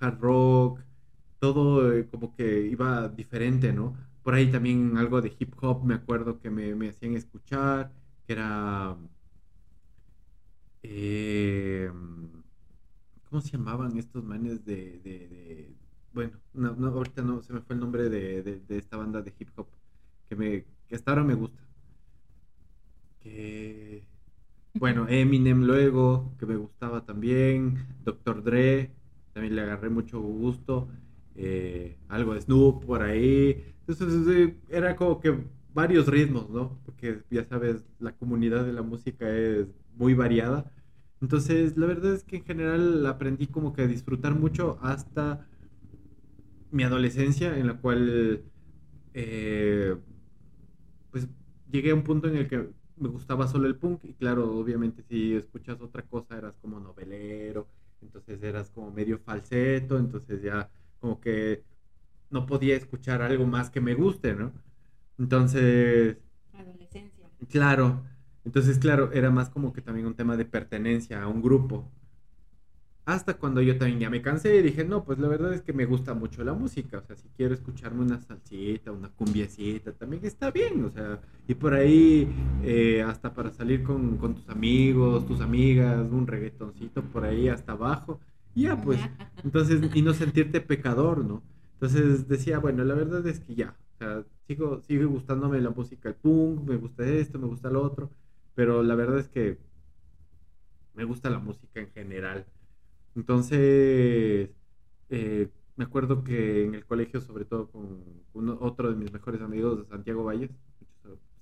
[0.00, 0.80] hard rock,
[1.38, 3.96] todo eh, como que iba diferente, ¿no?
[4.22, 7.92] Por ahí también algo de hip hop me acuerdo que me, hacían escuchar,
[8.26, 8.96] que era...
[10.82, 11.90] Eh,
[13.28, 15.74] ¿Cómo se llamaban estos manes de...
[16.12, 19.66] bueno, no, ahorita no se me fue el nombre de, esta banda de hip hop
[20.28, 21.62] que, me, que hasta ahora me gusta.
[23.20, 24.04] Que
[24.78, 27.86] bueno, Eminem luego, que me gustaba también.
[28.04, 28.42] Dr.
[28.42, 28.90] Dre,
[29.32, 30.88] también le agarré mucho gusto.
[31.36, 33.64] Eh, algo de Snoop por ahí.
[33.86, 35.36] Entonces era como que
[35.74, 36.80] varios ritmos, ¿no?
[36.84, 40.72] Porque ya sabes, la comunidad de la música es muy variada.
[41.20, 45.46] Entonces, la verdad es que en general aprendí como que a disfrutar mucho hasta
[46.70, 48.42] mi adolescencia, en la cual,
[49.14, 49.96] eh,
[51.10, 51.28] pues,
[51.70, 55.02] llegué a un punto en el que me gustaba solo el punk y claro, obviamente
[55.02, 57.68] si escuchas otra cosa eras como novelero,
[58.00, 60.70] entonces eras como medio falseto, entonces ya
[61.06, 61.62] como que
[62.30, 64.52] no podía escuchar algo más que me guste, ¿no?
[65.18, 66.16] Entonces...
[66.52, 67.30] Adolescencia.
[67.48, 68.02] Claro,
[68.44, 71.88] entonces claro, era más como que también un tema de pertenencia a un grupo.
[73.04, 75.72] Hasta cuando yo también ya me cansé y dije, no, pues la verdad es que
[75.72, 76.98] me gusta mucho la música.
[76.98, 80.84] O sea, si quiero escucharme una salsita, una cumbiecita, también está bien.
[80.84, 82.28] O sea, y por ahí,
[82.64, 88.18] eh, hasta para salir con, tus amigos, tus amigas, un reggaetoncito por ahí hasta abajo.
[88.62, 89.00] Ya, pues,
[89.44, 91.42] entonces, y no sentirte pecador, ¿no?
[91.74, 96.08] Entonces decía, bueno, la verdad es que ya, o sea, sigo, sigue gustándome la música,
[96.08, 98.10] el punk, me gusta esto, me gusta lo otro,
[98.54, 99.58] pero la verdad es que
[100.94, 102.46] me gusta la música en general.
[103.14, 104.50] Entonces,
[105.10, 109.78] eh, me acuerdo que en el colegio, sobre todo con otro de mis mejores amigos,
[109.78, 110.50] de Santiago Valles,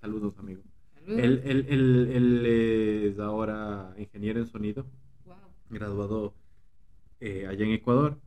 [0.00, 0.62] saludos amigo.
[1.07, 4.87] Él, él, es ahora ingeniero en sonido,
[5.70, 6.35] graduado
[7.20, 8.18] eh, allá en Ecuador,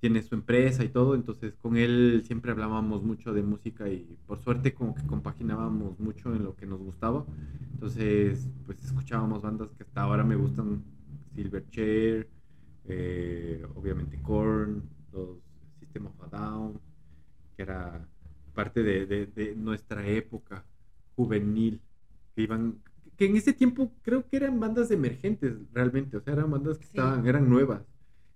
[0.00, 4.38] tiene su empresa y todo, entonces con él siempre hablábamos mucho de música y por
[4.38, 7.26] suerte como que compaginábamos mucho en lo que nos gustaba,
[7.72, 10.84] entonces pues escuchábamos bandas que hasta ahora me gustan,
[11.34, 12.28] Silverchair,
[12.84, 15.38] eh, obviamente Korn, los
[15.80, 16.80] System of a Down,
[17.56, 18.08] que era
[18.54, 20.64] parte de, nuestra época
[21.16, 21.80] juvenil,
[22.34, 22.78] que iban,
[23.16, 26.84] que en ese tiempo creo que eran bandas emergentes realmente, o sea, eran bandas que
[26.84, 27.82] estaban, eran nuevas.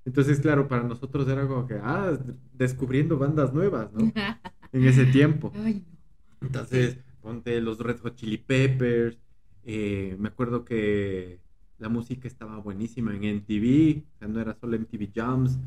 [0.05, 2.19] Entonces, claro, para nosotros era como que, ah,
[2.53, 4.13] descubriendo bandas nuevas, ¿no?
[4.73, 5.53] en ese tiempo.
[6.41, 9.17] Entonces, ponte los Red Hot Chili Peppers,
[9.65, 11.39] eh, me acuerdo que
[11.79, 15.59] la música estaba buenísima en MTV, o sea, no era solo MTV Jams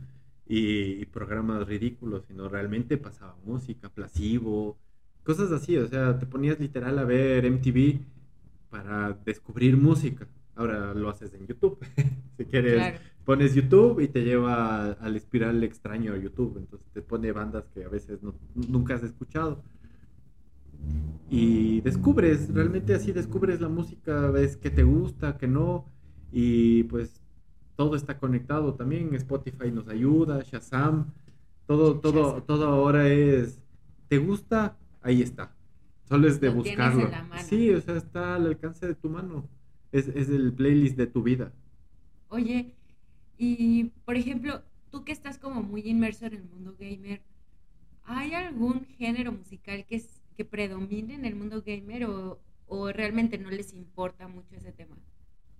[0.48, 4.78] y, programas ridículos, sino realmente pasaba música, placebo,
[5.24, 8.00] cosas así, o sea, te ponías literal a ver MTV
[8.70, 10.28] para descubrir música.
[10.56, 11.80] Ahora lo haces en YouTube,
[12.38, 13.00] si quieres.
[13.26, 17.84] Pones YouTube y te lleva al espiral extraño a YouTube, entonces te pone bandas que
[17.84, 18.20] a veces
[18.54, 19.64] nunca has escuchado
[21.30, 25.86] y descubres, realmente así descubres la música, ves que te gusta, que no,
[26.32, 27.22] y pues
[27.76, 29.14] todo está conectado también.
[29.16, 31.12] Spotify nos ayuda, Shazam,
[31.66, 33.60] todo, todo, todo ahora es,
[34.08, 34.78] ¿te gusta?
[35.02, 35.52] Ahí está.
[36.08, 37.10] Solo es de buscarlo.
[37.44, 39.50] Sí, o sea, está al alcance de tu mano.
[39.92, 41.52] Es, es el playlist de tu vida.
[42.30, 42.76] Oye,
[43.38, 47.22] y por ejemplo, tú que estás como muy inmerso en el mundo gamer,
[48.04, 50.04] ¿hay algún género musical que,
[50.38, 54.98] que predomine en el mundo gamer o o realmente no les importa mucho ese tema?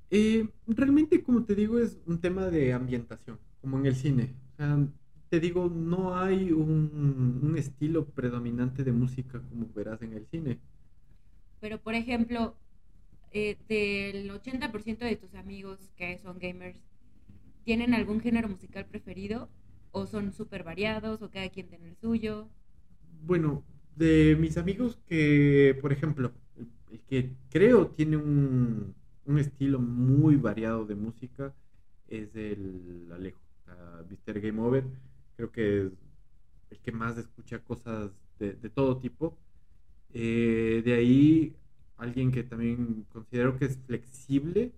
[0.10, 4.36] Eh, realmente, como te digo, es un tema de ambientación, como en el cine.
[4.54, 4.88] O sea,
[5.30, 10.60] te digo, no hay un, un estilo predominante de música como verás en el cine.
[11.60, 12.56] Pero, por ejemplo,
[13.32, 16.80] eh, del 80% de tus amigos que son gamers,
[17.66, 19.50] ¿tienen algún género musical preferido?
[19.92, 21.22] ¿O son súper variados?
[21.22, 22.48] ¿O cada quien tiene el suyo?
[23.24, 23.64] Bueno,
[23.96, 26.32] de mis amigos que, por ejemplo,
[26.92, 28.96] el, que creo tiene un,
[29.26, 31.54] un estilo muy variado de música
[32.08, 33.42] es el Alejo,
[34.10, 34.40] Mr.
[34.42, 34.86] Game Over.
[35.36, 35.92] Creo que es
[36.72, 39.38] el que más escucha cosas de, de todo tipo.
[40.14, 41.56] Eh, de ahí,
[41.98, 44.72] alguien que también considero que es flexible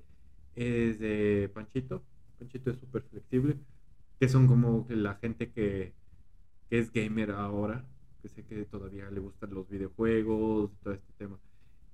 [0.55, 2.03] es de Panchito.
[2.38, 3.57] Panchito es súper flexible,
[4.19, 5.93] que son como la gente que,
[6.69, 7.85] que es gamer ahora,
[8.21, 11.38] que sé que todavía le gustan los videojuegos, todo este tema.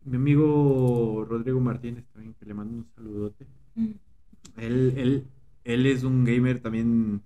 [0.05, 3.45] Mi amigo Rodrigo Martínez también, que le mando un saludote.
[3.75, 3.91] Mm.
[4.57, 5.27] Él, él,
[5.63, 7.21] él es un gamer también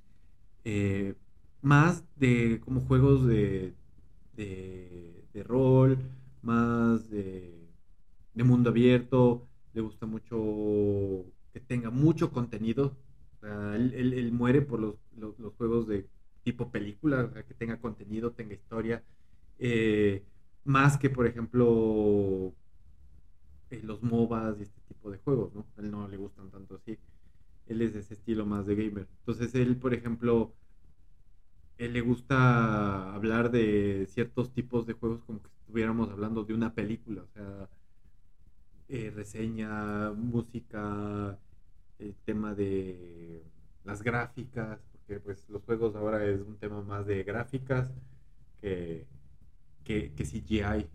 [0.64, 1.16] eh,
[1.62, 3.74] más de como juegos de,
[4.36, 5.98] de, de rol,
[6.42, 7.68] más de,
[8.34, 9.48] de mundo abierto.
[9.74, 12.96] Le gusta mucho que tenga mucho contenido.
[13.48, 14.96] Sea, él, muere por los,
[15.58, 16.06] juegos de
[16.44, 19.04] tipo película, que tenga contenido, tenga historia.
[19.60, 20.24] eh,
[20.66, 22.54] más que, por ejemplo,
[23.70, 25.66] eh, los MOBAs y este tipo de juegos, ¿no?
[25.78, 26.98] A él no le gustan tanto así.
[27.68, 29.08] Él es de ese estilo más de gamer.
[29.20, 30.54] Entonces él, por ejemplo,
[31.78, 36.74] él le gusta hablar de ciertos tipos de juegos como que estuviéramos hablando de una
[36.74, 37.70] película, o sea,
[38.90, 41.38] eh, reseña, música,
[42.00, 43.44] el tema de
[43.84, 47.92] las gráficas, porque pues los juegos ahora es un tema más de gráficas
[48.62, 49.06] que,
[49.84, 50.88] que, CGI.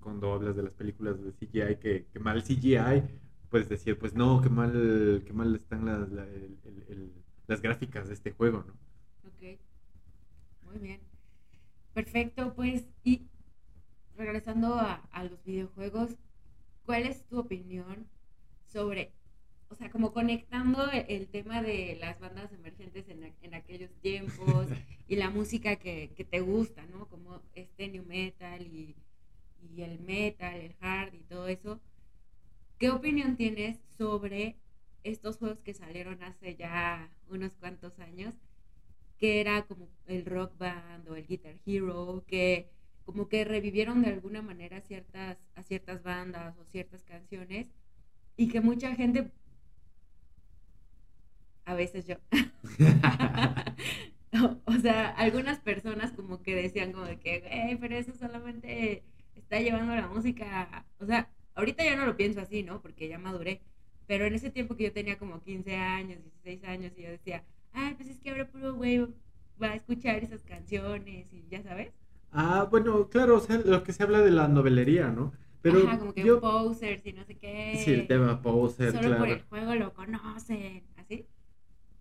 [0.00, 3.02] Cuando hablas de las películas de CGI, que, que mal CGI,
[3.50, 6.08] puedes decir, pues no, que mal, que mal están las,
[7.46, 8.72] las gráficas de este juego, ¿no?
[9.28, 9.58] Ok.
[10.64, 11.00] Muy bien.
[11.94, 13.28] Perfecto, pues, y
[14.16, 16.16] regresando a los videojuegos,
[16.84, 18.06] ¿cuál es tu opinión
[18.66, 19.12] sobre,
[19.68, 24.68] o sea, como conectando el, el tema de las bandas emergentes en, en aquellos tiempos
[25.08, 27.08] y la música que, que te gusta, ¿no?
[27.08, 28.94] Como este new metal y,
[29.74, 31.80] y el metal, el hard y todo eso.
[32.78, 34.56] ¿Qué opinión tienes sobre
[35.02, 38.34] estos juegos que salieron hace ya unos cuantos años?
[39.18, 42.70] que era como el rock band o el guitar hero, que
[43.04, 47.68] como que revivieron de alguna manera ciertas, a ciertas bandas o ciertas canciones
[48.36, 49.30] y que mucha gente,
[51.66, 52.16] a veces yo,
[54.42, 59.04] o, o sea, algunas personas como que decían como de que, "Güey, pero eso solamente
[59.34, 62.80] está llevando la música, o sea, ahorita ya no lo pienso así, ¿no?
[62.82, 63.62] Porque ya maduré,
[64.06, 67.44] pero en ese tiempo que yo tenía como 15 años, 16 años y yo decía,
[67.72, 68.98] ay, pues es que ahora puro güey
[69.62, 71.92] va a escuchar esas canciones y ya sabes.
[72.30, 75.32] Ah, bueno, claro, o sea, lo que se habla de la novelería, ¿no?
[75.62, 77.82] Pero Ajá, como que yo, posers y no sé qué.
[77.84, 79.18] sí, el tema poser, Solo claro.
[79.20, 80.84] por el juego lo conocen,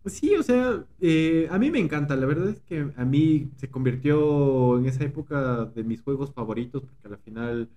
[0.05, 2.15] Sí, o sea, eh, a mí me encanta.
[2.15, 6.83] La verdad es que a mí se convirtió en esa época de mis juegos favoritos,
[6.83, 7.71] porque al final,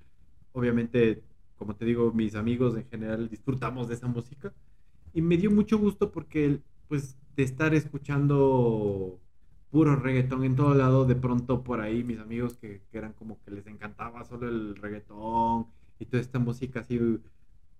[0.52, 1.24] obviamente,
[1.56, 4.52] como te digo, mis amigos en general disfrutamos de esa música.
[5.14, 9.20] Y me dio mucho gusto porque, pues, de estar escuchando
[9.70, 13.40] puro reggaetón en todo lado, de pronto por ahí mis amigos que, que eran como
[13.44, 15.68] que les encantaba solo el reggaetón
[15.98, 16.98] y toda esta música así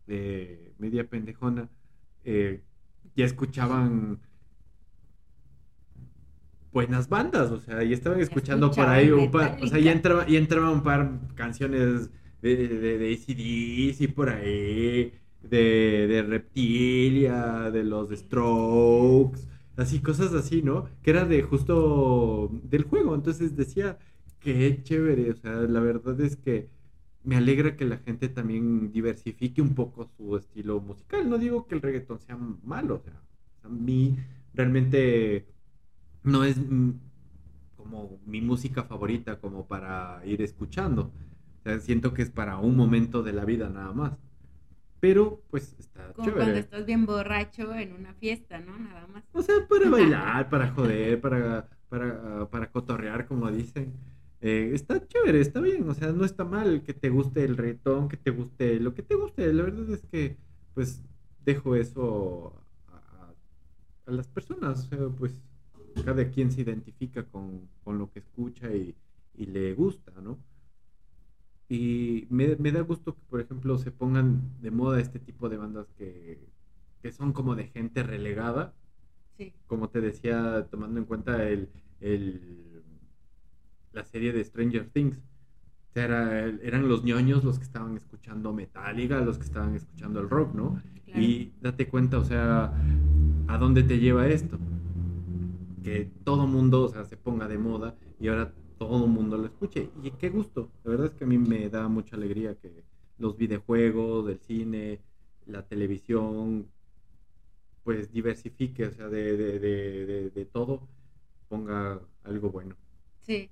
[0.07, 1.69] de media pendejona,
[2.25, 2.63] eh,
[3.15, 4.21] ya escuchaban
[6.73, 10.27] buenas bandas, o sea, y estaban escuchando por ahí un par, o sea, ya entraba,
[10.27, 12.11] ya entraba un par canciones
[12.43, 15.13] de, de, de AC/DC por ahí,
[15.43, 19.41] de, de Reptilia, de los Strokes,
[19.77, 20.89] así, cosas así, ¿no?
[21.03, 23.99] Que era de justo del juego, entonces decía,
[24.41, 26.69] qué chévere, o sea, la verdad es que
[27.25, 31.75] me alegra que la gente también diversifique un poco su estilo musical, no digo que
[31.75, 33.21] el reggaetón sea malo, o sea,
[33.63, 34.17] a mí
[34.55, 35.47] realmente
[36.23, 36.57] no es
[37.77, 41.13] como mi música favorita como para ir escuchando.
[41.61, 44.13] O sea, siento que es para un momento de la vida nada más.
[45.01, 46.59] Pero pues está Como cuando chévere.
[46.59, 48.79] estás bien borracho en una fiesta, ¿no?
[48.79, 49.25] Nada más.
[49.33, 53.95] O sea, para bailar, para joder, para, para, para cotorrear, como dicen.
[54.41, 58.09] Eh, está chévere, está bien, o sea, no está mal que te guste el reggaetón,
[58.09, 59.53] que te guste lo que te guste.
[59.53, 60.37] La verdad es que,
[60.75, 61.03] pues,
[61.45, 62.55] dejo eso
[62.89, 63.35] a, a-
[64.07, 64.81] a las personas.
[64.87, 65.43] O sea, pues,
[66.05, 68.95] cada quien se identifica con, con lo que escucha y,
[69.37, 70.39] y le gusta, ¿no?
[71.69, 75.59] Y me, me da gusto que, por ejemplo, se pongan de moda este tipo de
[75.59, 76.39] bandas que,
[77.03, 78.73] que son como de gente relegada.
[79.37, 79.53] Sí.
[79.67, 81.69] Como te decía, tomando en cuenta el,
[82.01, 82.83] el-
[83.93, 85.19] la serie de Stranger Things.
[85.19, 90.21] O sea, era- eran los ñoños los que estaban escuchando Metallica, los que estaban escuchando
[90.21, 90.81] el rock, ¿no?
[91.05, 91.21] Claro.
[91.21, 92.73] Y date cuenta, o sea,
[93.47, 94.59] ¿a dónde te lleva esto?
[96.25, 99.91] Todo mundo, o sea, se ponga de moda y ahora todo mundo lo escuche.
[100.03, 100.71] Y qué gusto.
[100.85, 102.85] La verdad es que a mí me da mucha alegría que
[103.19, 105.01] los videojuegos, el cine,
[105.47, 106.71] la televisión,
[107.83, 110.89] pues diversifique, o sea, de, de, de todo,
[111.49, 112.77] ponga algo bueno.
[113.21, 113.51] Sí,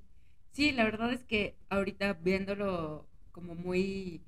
[0.53, 4.23] sí, la verdad es que ahorita viéndolo como muy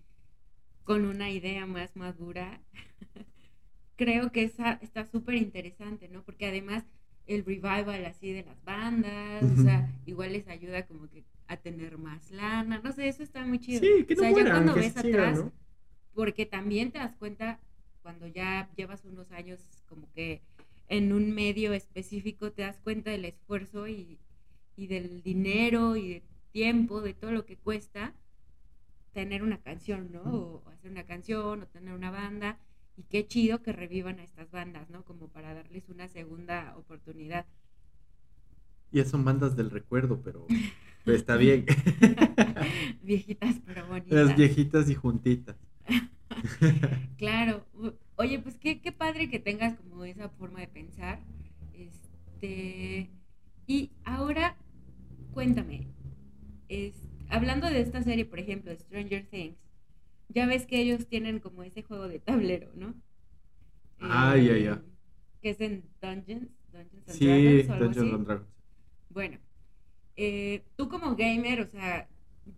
[0.85, 2.63] con una idea más madura,
[3.97, 6.25] creo que esa está súper interesante, ¿no?
[6.25, 6.85] Porque además
[7.29, 11.97] el revival así de las bandas, o sea, igual les ayuda como que a tener
[11.99, 13.81] más lana, no sé, eso está muy chido.
[13.81, 15.53] Sí, que no o sea, ya cuando ves atrás, ¿no?
[16.14, 17.61] porque también te das cuenta
[18.03, 20.43] cuando ya llevas unos años como que
[20.89, 24.18] en un medio específico te das cuenta del esfuerzo y,
[24.74, 28.14] y del dinero y de tiempo, de todo lo que cuesta
[29.12, 30.22] tener una canción, ¿no?
[30.22, 32.59] O hacer una canción o tener una banda.
[32.99, 35.05] Y qué chido que revivan a estas bandas, ¿no?
[35.05, 37.47] Como para darles una segunda oportunidad.
[38.91, 40.47] Ya son bandas del recuerdo, pero,
[41.05, 41.65] pero está bien.
[43.05, 44.13] Viejitas pero bonitas.
[44.13, 45.57] Las viejitas y juntitas.
[47.17, 47.65] Claro.
[48.17, 51.21] Oye, pues qué, qué padre que tengas como esa forma de pensar.
[51.73, 53.11] Este,
[53.67, 54.57] y ahora,
[55.33, 55.89] cuéntame,
[56.69, 56.95] es,
[57.29, 59.59] hablando de esta serie, por ejemplo, Stranger Things,
[60.29, 62.95] ya ves que ellos tienen como ese juego de tablero, ¿no?
[64.01, 64.83] Ah, ya, Eh, ya.
[65.43, 68.11] Que es en Dungeons, Dungeons and Sí, Dragons o algo Dungeons así.
[68.12, 68.49] and Dragons.
[69.11, 69.39] Bueno,
[70.16, 72.09] eh, tú como gamer, o sea,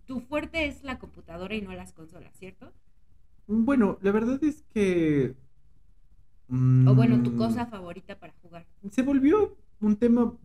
[0.07, 2.73] tu fuerte es la computadora y no las consolas, ¿cierto?
[3.47, 5.35] Bueno, la verdad es que...
[6.89, 8.67] O bueno, tu mm, cosa favorita para jugar.
[8.89, 10.37] Se volvió un tema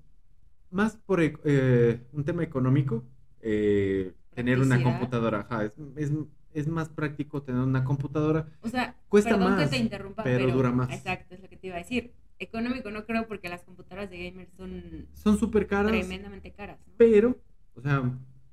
[0.71, 3.05] más por e- eh, un tema económico.
[3.41, 6.13] eh, tener una computadora, ajá, es, es,
[6.57, 8.49] es más práctico tener una computadora.
[8.63, 10.91] O sea, Cuesta perdón más, que te interrumpa, pero dura más.
[10.91, 12.13] Exacto, es lo que te iba a decir.
[12.39, 16.95] Económico no creo porque las computadoras de gamers son Son súper caras, tremendamente caras, ¿no?
[16.97, 17.37] pero,
[17.75, 18.13] o sea,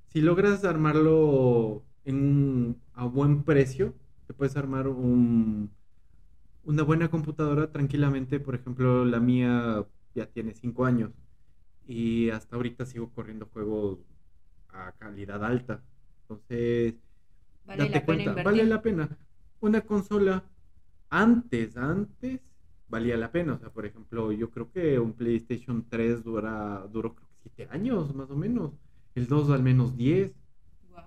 [0.09, 3.93] si logras armarlo en un- a buen precio,
[4.27, 5.69] te puedes armar un,
[6.63, 8.39] una buena computadora tranquilamente.
[8.39, 9.85] Por ejemplo, la mía
[10.15, 11.11] ya tiene 5 años
[11.87, 13.99] y hasta ahorita sigo corriendo juegos
[14.69, 15.83] a calidad alta.
[16.23, 16.95] Entonces,
[17.65, 18.45] Vale date la pena cuenta, invertir.
[18.45, 19.17] vale la pena.
[19.61, 20.43] Una consola
[21.09, 22.41] antes, antes,
[22.89, 23.53] valía la pena.
[23.53, 27.67] O sea, por ejemplo, yo creo que un PlayStation 3 dura, duró creo que 7
[27.71, 28.71] años más o menos.
[29.15, 30.33] El 2 al menos 10
[30.89, 31.05] Guau.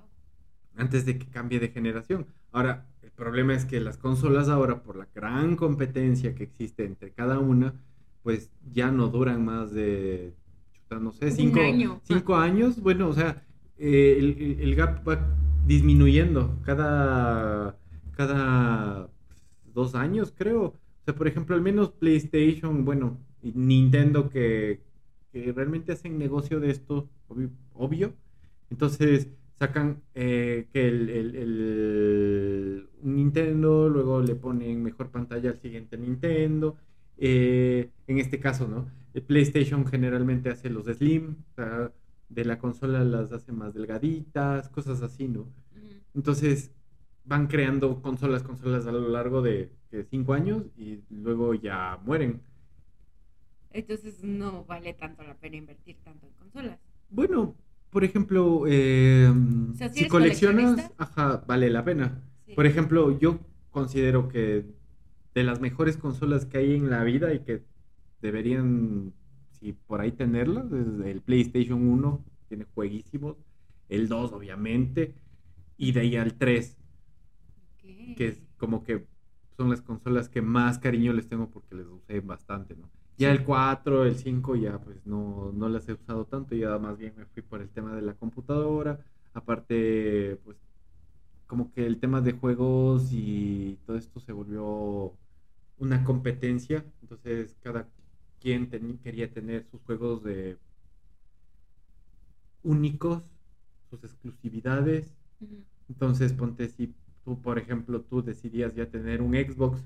[0.77, 2.27] antes de que cambie de generación.
[2.53, 7.11] Ahora, el problema es que las consolas ahora, por la gran competencia que existe entre
[7.13, 7.75] cada una,
[8.23, 10.35] pues ya no duran más de,
[10.73, 12.01] chuta, no sé, Un cinco, año.
[12.05, 12.81] cinco años.
[12.81, 13.43] Bueno, o sea,
[13.79, 15.19] eh, el, el- el gap va
[15.67, 17.77] disminuyendo cada,
[18.17, 19.09] cada
[19.75, 20.65] dos años, creo.
[20.65, 24.81] O sea, por ejemplo, al menos PlayStation, bueno, Nintendo que,
[25.33, 27.09] realmente hacen negocio de esto,
[27.75, 28.15] obvio.
[28.71, 36.77] Entonces sacan eh, que el, Nintendo, luego le ponen mejor pantalla al siguiente Nintendo.
[37.19, 38.89] eh, en este caso, ¿no?
[39.15, 41.93] El PlayStation generalmente hace los Slim, o sea,
[42.29, 45.47] de la consola las hace más delgaditas, cosas así, ¿no?
[46.15, 46.73] Entonces
[47.25, 49.71] van creando consolas, consolas a lo largo de
[50.11, 52.41] cinco años y luego ya mueren.
[53.77, 56.79] Entonces no vale tanto la pena invertir tanto en consolas.
[57.11, 57.55] Bueno,
[57.91, 59.33] por ejemplo, eh,
[59.75, 62.23] sea, si coleccionas, ajá, vale la pena.
[62.47, 62.55] Sí.
[62.55, 63.39] Por ejemplo, yo
[63.71, 64.65] considero que
[65.35, 67.63] de las mejores consolas que hay en la vida y que
[68.23, 69.13] deberían,
[69.67, 73.37] si por ahí tenerlas, es el PlayStation 1, tiene jueguísimos,
[73.89, 75.15] el 2 obviamente,
[75.77, 76.79] y de ahí al 3,
[77.75, 77.85] Ok.
[78.15, 79.07] que es como que
[79.57, 82.91] son las consolas que más cariño les tengo porque les usé bastante, ¿no?
[83.19, 86.99] Ya el 4, el 5 ya pues no, no las he usado tanto, ya más
[86.99, 89.01] bien me fui por el tema de la computadora,
[89.33, 90.59] aparte pues
[91.47, 95.19] como que el tema de juegos y todo esto se volvió
[95.79, 97.91] una competencia, entonces cada
[98.43, 100.57] teni- quería tener sus juegos de
[102.63, 103.23] únicos,
[103.91, 105.15] sus exclusividades,
[105.89, 109.83] entonces, ponte si tú, por ejemplo, tú decidías ya tener un Xbox,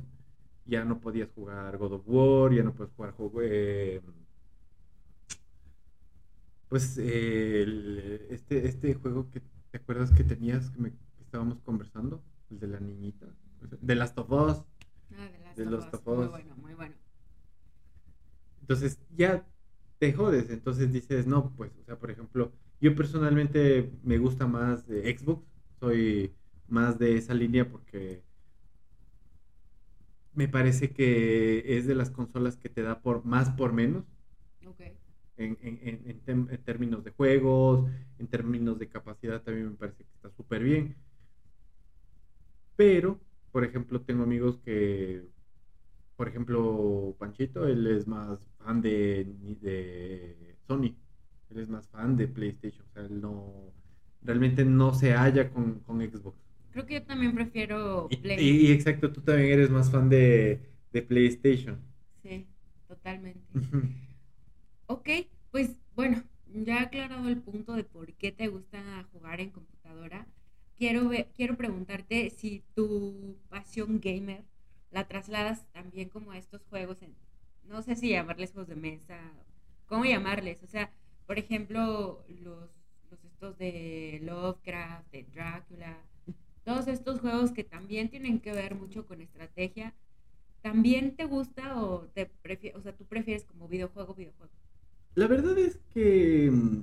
[0.67, 4.01] ya no podías jugar God of War, ya no puedes jugar juego, eh,
[6.69, 9.41] pues eh, el- este, este juego que
[9.71, 13.27] te acuerdas que tenías, que, me- que estábamos conversando, el de la niñita,
[13.81, 14.65] de las of Us.
[15.17, 16.17] Ah, de las De of Us.
[16.19, 16.95] Muy bueno, muy bueno.
[18.71, 19.45] Entonces ya
[19.99, 24.87] te jodes, entonces dices, no, pues, o sea, por ejemplo, yo personalmente me gusta más
[24.87, 25.45] de Xbox,
[25.81, 26.33] soy
[26.69, 28.23] más de esa línea porque
[30.35, 34.05] me parece que es de las consolas que te da por más por menos
[34.67, 34.81] Ok.
[35.37, 35.81] en, en-
[36.27, 40.63] en- en términos de juegos, en términos de capacidad también me parece que está súper
[40.63, 40.97] bien.
[42.77, 43.21] Pero,
[43.53, 45.29] por ejemplo, tengo amigos que,
[46.21, 49.25] por ejemplo, Panchito, él es más fan de,
[49.63, 50.95] de Sony,
[51.49, 53.73] él es más fan de PlayStation, o sea, él no,
[54.21, 56.37] realmente no se halla con, con Xbox.
[56.73, 58.41] Creo que yo también prefiero Y, Play.
[58.43, 60.61] y- y exacto, tú también eres más fan de,
[60.93, 61.81] de PlayStation.
[62.23, 62.47] Sí,
[62.87, 63.57] totalmente.
[64.87, 65.09] Ok,
[65.51, 70.27] pues bueno, ya aclarado el punto de por qué te gusta jugar en computadora,
[70.77, 74.45] quiero, quiero preguntarte si tu pasión gamer
[74.91, 77.15] la trasladas también como a estos juegos en,
[77.69, 79.19] no sé si llamarles juegos de mesa,
[79.87, 80.63] ¿cómo llamarles?
[80.63, 80.91] O sea,
[81.27, 82.71] por ejemplo, los,
[83.25, 85.97] estos de Lovecraft, de Drácula,
[86.65, 89.95] todos estos juegos que también tienen que ver mucho con estrategia,
[90.63, 94.53] ¿también te gusta o te prefieres, o sea, tú prefieres como videojuego, videojuego?
[95.15, 96.83] La verdad es que mm,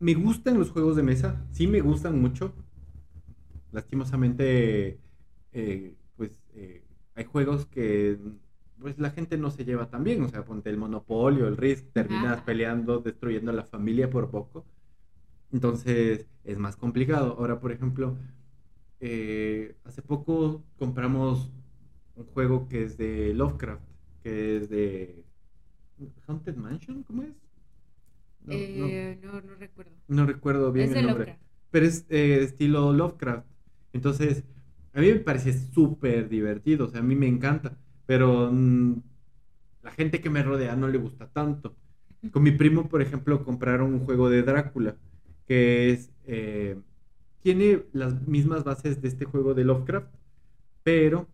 [0.00, 2.52] me gustan los juegos de mesa, sí me gustan mucho.
[3.70, 4.98] Lastimosamente,
[5.52, 5.94] eh,
[7.14, 8.18] hay juegos que
[8.80, 11.92] pues la gente no se lleva tan bien, o sea, ponte el Monopolio, el Risk,
[11.92, 12.44] terminas Ajá.
[12.44, 14.64] peleando, destruyendo a la familia por poco.
[15.52, 17.36] Entonces es más complicado.
[17.38, 18.16] Ahora, por ejemplo,
[19.00, 21.50] eh, hace poco compramos
[22.16, 23.82] un juego que es de Lovecraft,
[24.22, 25.24] que es de
[26.26, 27.34] Haunted Mansion, ¿cómo es?
[28.44, 28.56] No, no.
[28.56, 29.92] Eh, no, no recuerdo.
[30.08, 31.26] No recuerdo bien es el nombre.
[31.26, 31.42] Lovecraft.
[31.70, 33.46] Pero es eh, estilo Lovecraft.
[33.92, 34.44] Entonces,
[34.94, 36.86] a mí me parece súper divertido.
[36.86, 37.76] O sea, a mí me encanta.
[38.06, 39.02] Pero mm,
[39.82, 41.76] la gente que me rodea no le gusta tanto.
[42.32, 44.96] Con mi primo, por ejemplo, compraron un juego de Drácula.
[45.46, 46.12] Que es.
[46.24, 46.78] eh,
[47.40, 50.14] tiene las mismas bases de este juego de Lovecraft.
[50.84, 51.28] Pero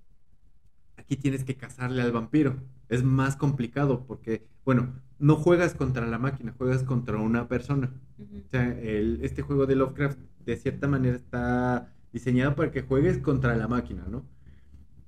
[0.96, 2.56] aquí tienes que cazarle al vampiro.
[2.88, 7.92] Es más complicado porque, bueno, no juegas contra la máquina, juegas contra una persona.
[8.18, 13.18] O sea, el- este juego de Lovecraft de cierta manera está diseñado para que juegues
[13.18, 14.24] contra la máquina, ¿no?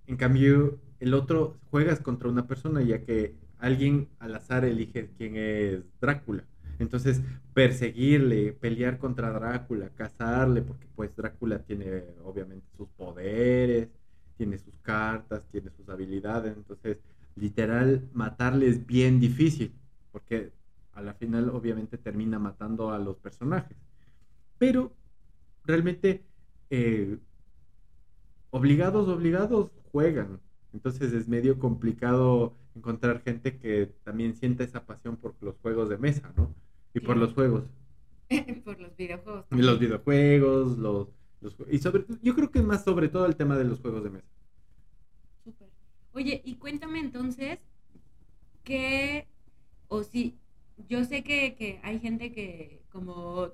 [0.07, 5.37] En cambio, el otro juegas contra una persona, ya que alguien al azar elige quién
[5.37, 6.45] es Drácula.
[6.79, 7.21] Entonces,
[7.55, 13.89] perseguirle, pelear contra Drácula, cazarle, porque pues Drácula tiene obviamente sus poderes,
[14.37, 16.57] tiene sus cartas, tiene sus habilidades.
[16.57, 16.99] Entonces,
[17.37, 19.75] literal, matarle es bien difícil,
[20.11, 20.53] porque
[20.93, 23.77] a la final obviamente termina matando a los personajes.
[24.59, 24.93] Pero
[25.65, 26.25] realmente
[26.71, 27.19] eh,
[28.51, 30.41] obligados, obligados juegan.
[30.73, 35.99] Entonces es medio complicado encontrar gente que también sienta esa pasión por los juegos de
[35.99, 36.55] mesa, ¿no?
[36.95, 37.65] Y por los juegos.
[38.65, 39.45] Por los videojuegos.
[39.51, 41.09] Y los videojuegos, los,
[41.41, 44.11] los y sobre yo creo que más sobre todo el tema de los juegos de
[44.11, 44.29] mesa.
[45.43, 45.69] Súper.
[46.13, 47.59] Oye, y cuéntame entonces,
[48.63, 49.27] ¿qué,
[49.89, 50.39] o si,
[50.89, 53.49] yo sé que, que hay gente que, como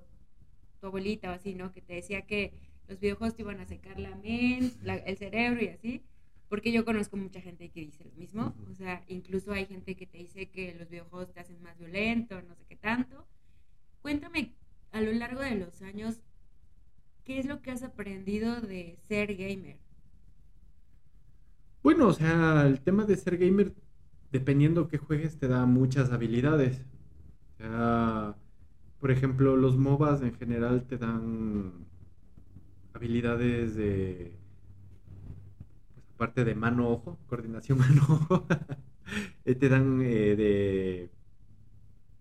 [0.80, 1.72] tu abuelita o así, ¿no?
[1.72, 2.52] Que te decía que
[2.88, 6.02] los videojuegos te iban a secar la mente, la- el cerebro y así,
[6.48, 10.06] porque yo conozco mucha gente que dice lo mismo, o sea, incluso hay gente que
[10.06, 13.26] te dice que los videojuegos te hacen más violento, no sé qué tanto.
[14.02, 14.54] Cuéntame,
[14.92, 16.22] a lo largo de los años,
[17.24, 19.78] ¿qué es lo que has aprendido de ser gamer?
[21.82, 23.74] Bueno, o sea, el tema de ser gamer,
[24.32, 26.84] dependiendo qué juegues, te da muchas habilidades.
[27.54, 28.36] O sea,
[29.00, 31.86] por ejemplo, los MOBAs en general te dan
[32.96, 34.38] habilidades de,
[35.94, 38.46] pues, aparte de mano-ojo, coordinación mano-ojo,
[39.44, 41.10] eh, te dan eh, de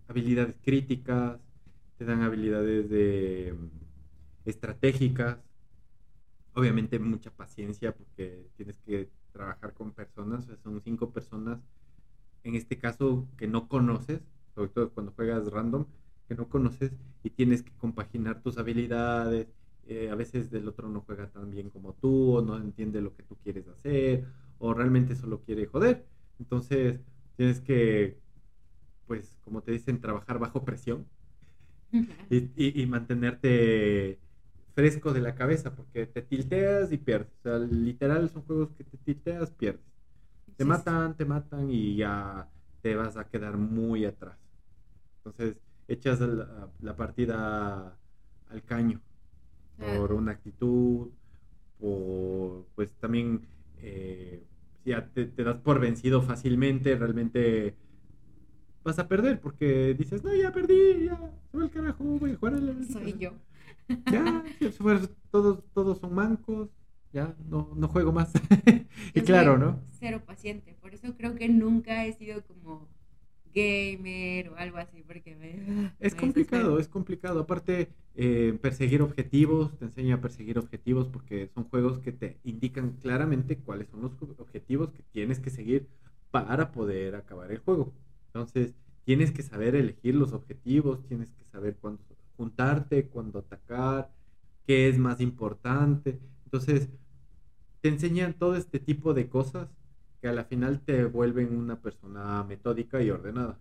[0.08, 1.40] habilidades críticas,
[1.98, 5.38] te dan habilidades de mm, estratégicas,
[6.54, 11.60] obviamente mucha paciencia porque tienes que trabajar con personas, son cinco personas,
[12.44, 14.20] en este caso que no conoces,
[14.54, 15.86] sobre todo cuando juegas random,
[16.28, 19.48] que no conoces y tienes que compaginar tus habilidades,
[19.86, 23.14] eh, a veces del otro no juega tan bien como tú, o no entiende lo
[23.16, 24.26] que tú quieres hacer,
[24.58, 26.06] o realmente solo quiere joder,
[26.38, 27.00] entonces
[27.36, 28.20] tienes que,
[29.06, 31.08] pues como te dicen, trabajar bajo presión
[32.28, 34.20] y, y- y mantenerte
[34.74, 37.32] fresco de la cabeza, porque te tilteas y pierdes.
[37.40, 39.84] O sea, literal son juegos que te tilteas, pierdes.
[40.56, 42.50] Te Sí, matan, te matan y ya
[42.82, 44.38] te vas a quedar muy atrás.
[45.24, 47.98] Entonces, echas la, la partida
[48.48, 49.02] al caño.
[49.78, 51.08] Por una actitud,
[51.78, 53.46] por, pues también
[53.78, 54.42] eh,
[54.84, 57.74] ya te, te, das por vencido fácilmente, realmente
[58.84, 61.18] vas a perder porque dices, no, ya perdí, ya,
[61.50, 62.84] se va el carajo, voy a jugar a la...
[62.84, 63.32] Soy yo.
[64.10, 64.42] Ya,
[65.30, 66.70] todos, todos son mancos,
[67.12, 68.32] ya, no, no juego más.
[69.14, 69.80] y claro, ¿no?
[69.92, 72.88] Cero paciente, por eso creo que nunca he sido como
[73.56, 75.92] gamer o algo así, porque me...
[75.98, 77.40] Es complicado, es complicado.
[77.40, 82.92] Aparte, eh, perseguir objetivos, te enseña a perseguir objetivos porque son juegos que te indican
[83.00, 85.88] claramente cuáles son los objetivos que tienes que seguir
[86.30, 87.92] para poder acabar el juego.
[88.26, 92.02] Entonces, tienes que saber elegir los objetivos, tienes que saber cuándo
[92.36, 94.10] juntarte, cuándo atacar,
[94.66, 96.18] qué es más importante.
[96.44, 96.90] Entonces,
[97.80, 99.68] te enseñan todo este tipo de cosas
[100.26, 103.60] que a la final te vuelven una persona metódica y ordenada.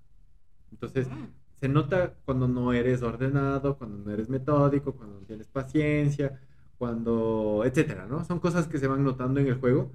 [0.72, 1.28] Entonces, ah.
[1.60, 6.42] se nota cuando no eres ordenado, cuando no eres metódico, cuando no tienes paciencia,
[6.80, 8.26] cuando, etcétera, ¿no?
[8.26, 9.92] Son cosas que se van notando en el juego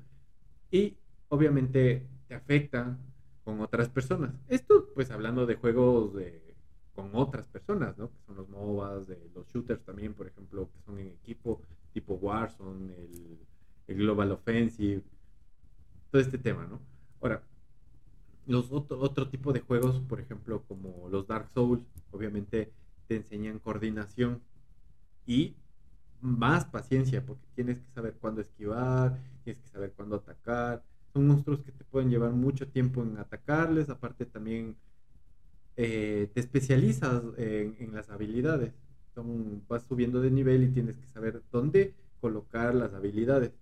[0.70, 0.96] y
[1.28, 2.98] obviamente te afectan
[3.42, 4.32] con otras personas.
[4.46, 6.54] Esto, pues hablando de juegos de,
[6.94, 8.10] con otras personas, ¿no?
[8.10, 11.62] Que son los MOBAs, de los shooters también, por ejemplo, que son en equipo,
[11.92, 13.38] tipo Warzone, el,
[13.88, 15.02] el Global Offensive,
[16.10, 16.80] todo este tema, ¿no?
[17.20, 17.42] Ahora,
[18.46, 22.72] los otro, otro tipo de juegos, por ejemplo, como los Dark Souls, obviamente
[23.06, 24.40] te enseñan coordinación
[25.26, 25.54] y
[26.20, 30.82] más paciencia, porque tienes que saber cuándo esquivar, tienes que saber cuándo atacar.
[31.12, 34.76] Son monstruos que te pueden llevar mucho tiempo en atacarles, aparte también
[35.76, 38.74] eh, te especializas en, las habilidades.
[39.68, 43.52] vas subiendo de nivel y tienes que saber dónde colocar las habilidades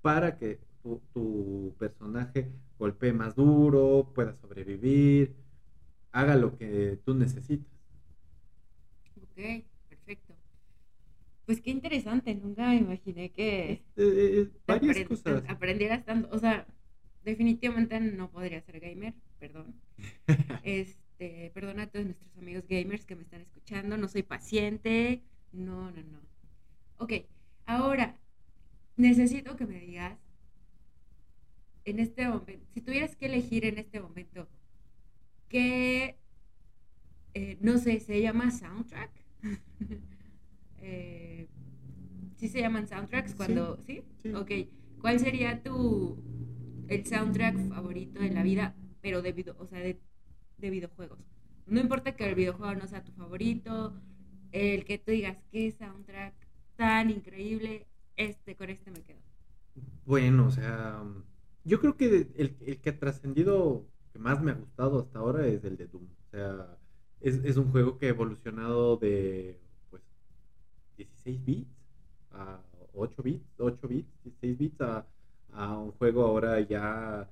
[0.00, 0.58] para que
[1.12, 5.34] tu, personaje golpee más duro, pueda sobrevivir,
[6.12, 7.72] haga lo que tú necesitas.
[9.16, 10.34] Ok, perfecto.
[11.46, 15.44] Pues qué interesante, nunca me imaginé que eh, eh, varias cosas.
[15.48, 16.66] aprendieras tanto, o sea,
[17.24, 19.74] definitivamente no podría ser gamer, perdón.
[20.62, 25.22] este, perdona a todos nuestros amigos gamers que me están escuchando, no soy paciente,
[25.52, 26.20] no, no, no.
[26.98, 27.12] Ok,
[27.66, 28.16] ahora
[28.96, 30.18] necesito que me digas
[31.84, 34.48] en este momento, si tuvieras que elegir en este momento,
[35.48, 36.18] ¿qué,
[37.34, 39.10] eh, no sé, se llama soundtrack?
[40.78, 41.48] eh,
[42.36, 44.02] ¿Sí se llaman soundtracks cuando, ¿sí?
[44.34, 44.50] Ok,
[45.00, 46.18] ¿cuál sería tu,
[46.88, 50.00] el soundtrack favorito de la vida, pero de, video, o sea, de,
[50.58, 51.18] de videojuegos?
[51.66, 53.94] No importa que el videojuego no sea tu favorito,
[54.52, 56.34] el que tú digas, qué soundtrack
[56.76, 59.20] tan increíble, este, con este me quedo.
[60.04, 61.02] Bueno, o sea
[61.64, 65.46] yo creo que el, el que ha trascendido, que más me ha gustado hasta ahora
[65.46, 66.04] es el de Doom.
[66.04, 66.78] O sea,
[67.20, 69.60] es, es un juego que ha evolucionado de
[69.90, 70.02] pues
[70.96, 71.70] 16 bits
[72.32, 72.60] a
[72.94, 75.06] 8 bits, 8 bits, 16 bits a,
[75.52, 77.30] a un juego ahora ya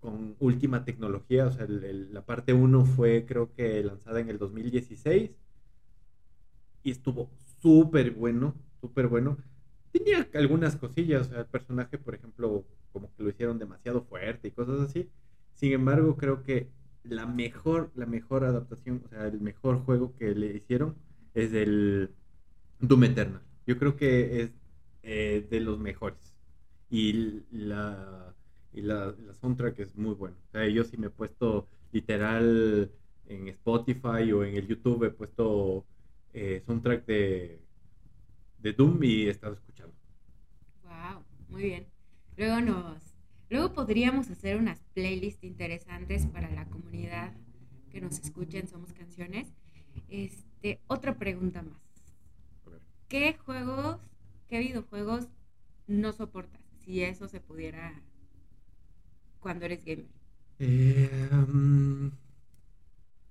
[0.00, 1.46] con última tecnología.
[1.46, 5.30] O sea, la parte 1 fue creo que lanzada en el 2016
[6.82, 7.30] y estuvo
[7.62, 9.38] súper bueno, súper bueno.
[9.92, 14.48] Tenía algunas cosillas, o sea, el personaje, por ejemplo, como que lo hicieron demasiado fuerte
[14.48, 15.10] y cosas así.
[15.54, 16.70] Sin embargo, creo que
[17.02, 20.96] la mejor, la mejor adaptación, o sea, el mejor juego que le hicieron
[21.34, 22.10] es el
[22.80, 23.42] Doom Eternal.
[23.66, 24.50] Yo creo que es
[25.02, 26.34] eh, de los mejores.
[26.90, 28.34] Y la,
[28.72, 30.36] y la, soundtrack es muy buena.
[30.48, 32.90] O sea, yo sí me he puesto literal
[33.26, 35.84] en Spotify o en el YouTube, he puesto
[36.32, 37.60] eh, soundtrack de,
[38.58, 39.94] de Doom y he estado escuchando.
[40.84, 41.97] Wow, muy bien.
[42.38, 43.02] Luego nos,
[43.50, 47.32] luego podríamos hacer unas playlists interesantes para la comunidad
[47.90, 49.48] que nos escuchen, somos canciones.
[50.08, 51.80] Este, otra pregunta más.
[53.08, 53.98] ¿Qué juegos,
[54.46, 55.26] qué videojuegos
[55.88, 56.60] no soportas?
[56.84, 58.00] Si eso se pudiera
[59.40, 60.06] cuando eres gamer.
[60.60, 62.12] Eh, um,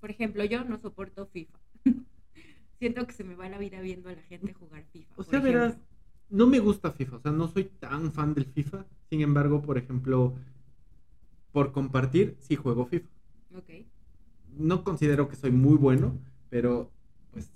[0.02, 1.58] Por ejemplo, yo no soporto FIFA.
[2.80, 5.14] Siento que se me va la vida viendo a la gente jugar FIFA.
[5.16, 5.78] O sea, verás,
[6.30, 8.86] no me gusta FIFA, o sea, no soy tan fan del FIFA.
[9.10, 10.36] Sin embargo, por ejemplo,
[11.52, 13.10] por compartir, sí juego FIFA.
[13.58, 13.70] Ok.
[14.58, 16.18] No considero que soy muy bueno,
[16.50, 16.92] pero
[17.32, 17.50] pues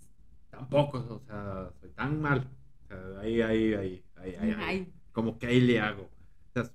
[0.50, 2.48] tampoco, o sea, soy tan mal.
[2.84, 6.04] O sea, ahí, ahí, ahí, ahí, ahí, Como que ahí le hago.
[6.04, 6.72] O sea,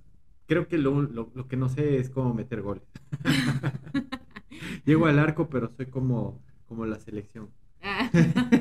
[0.47, 2.85] creo que lo, lo, que no sé es cómo meter goles.
[4.85, 7.51] Llego al arco, pero soy como, como la selección.
[7.83, 8.11] Ah,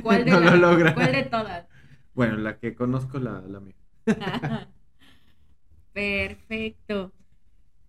[0.03, 0.31] ¿cuál, de
[0.93, 1.65] ¿Cuál de todas?
[2.16, 3.76] Bueno, la que conozco la, la mía.
[5.93, 7.13] Perfecto.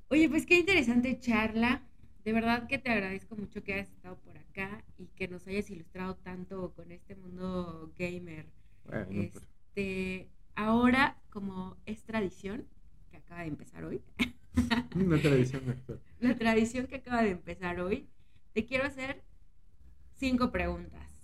[0.08, 1.82] Oye, pues qué interesante charla.
[2.24, 5.70] De verdad que te agradezco mucho que hayas estado por acá y que nos hayas
[5.70, 8.52] ilustrado tanto con este mundo gamer.
[8.84, 9.34] Bueno, pues.
[9.74, 12.68] este, ahora, como es tradición,
[13.10, 14.02] que acaba de empezar hoy,
[14.94, 16.02] Una tradición actual.
[16.20, 18.08] la tradición que acaba de empezar hoy,
[18.52, 19.24] te quiero hacer
[20.14, 21.15] cinco preguntas,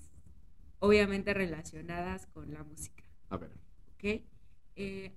[0.83, 3.51] obviamente relacionadas con la música, A ver.
[3.97, 4.23] ¿ok?
[4.77, 5.17] Eh,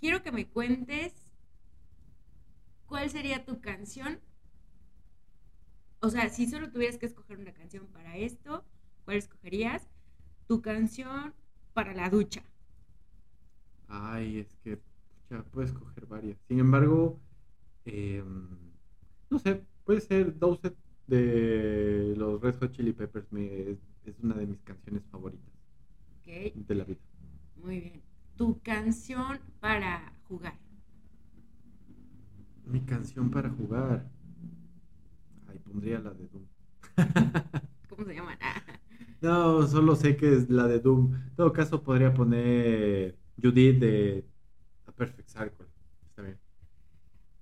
[0.00, 1.14] quiero que me cuentes
[2.86, 4.20] cuál sería tu canción.
[6.00, 8.64] O sea, si solo tuvieras que escoger una canción para esto,
[9.04, 9.88] ¿cuál escogerías?
[10.48, 11.34] Tu canción
[11.74, 12.42] para la ducha.
[13.88, 14.80] Ay, es que
[15.30, 16.38] ya puedes escoger varias.
[16.48, 17.20] Sin embargo,
[17.84, 18.72] em,
[19.30, 20.76] no sé, puede ser Dowset
[21.06, 23.30] de los Red Hot Chili Peppers.
[23.32, 25.52] me- es, una de mis canciones favoritas
[26.24, 27.00] de la vida.
[27.56, 28.02] Muy bien.
[28.36, 30.58] Tu canción para jugar.
[32.64, 34.08] Mi canción para jugar.
[35.48, 36.46] Ay, pondría la de Doom.
[37.88, 38.38] ¿Cómo se llama?
[39.20, 41.14] No, solo sé que es la de Doom.
[41.14, 44.26] En todo caso, podría poner Judith de
[44.84, 45.66] A Perfect Circle.
[46.08, 46.38] Está bien.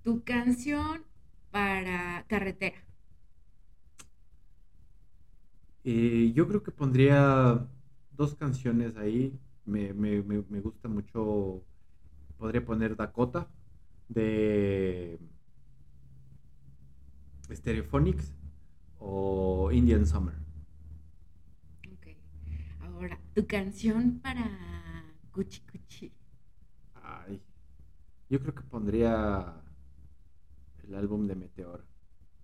[0.03, 1.03] Tu canción
[1.49, 2.77] para carretera.
[5.83, 7.67] Eh, yo creo que pondría
[8.11, 9.37] dos canciones ahí.
[9.65, 11.63] Me, me, me, me gusta mucho.
[12.37, 13.47] Podría poner Dakota
[14.09, 15.19] de
[17.51, 18.33] Stereophonics
[18.99, 20.35] o Indian Summer.
[21.93, 22.07] Ok.
[22.81, 24.45] Ahora, tu canción para
[25.31, 26.11] Cuchi Cuchi.
[26.95, 27.41] Ay,
[28.29, 29.53] yo creo que pondría
[30.83, 31.85] el álbum de Meteor.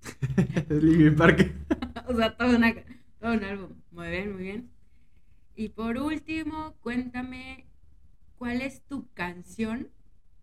[0.70, 1.54] Linkin Park.
[2.08, 2.74] o sea, todo, una-
[3.36, 3.76] todo.
[3.92, 4.70] Muy bien, muy bien.
[5.56, 7.66] Y por último, cuéntame,
[8.38, 9.90] ¿cuál es tu canción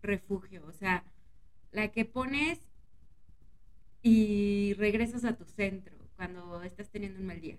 [0.01, 0.65] refugio?
[0.67, 1.03] O sea,
[1.71, 2.59] la que pones
[4.01, 7.57] y regresas a tu centro cuando estás teniendo un mal día.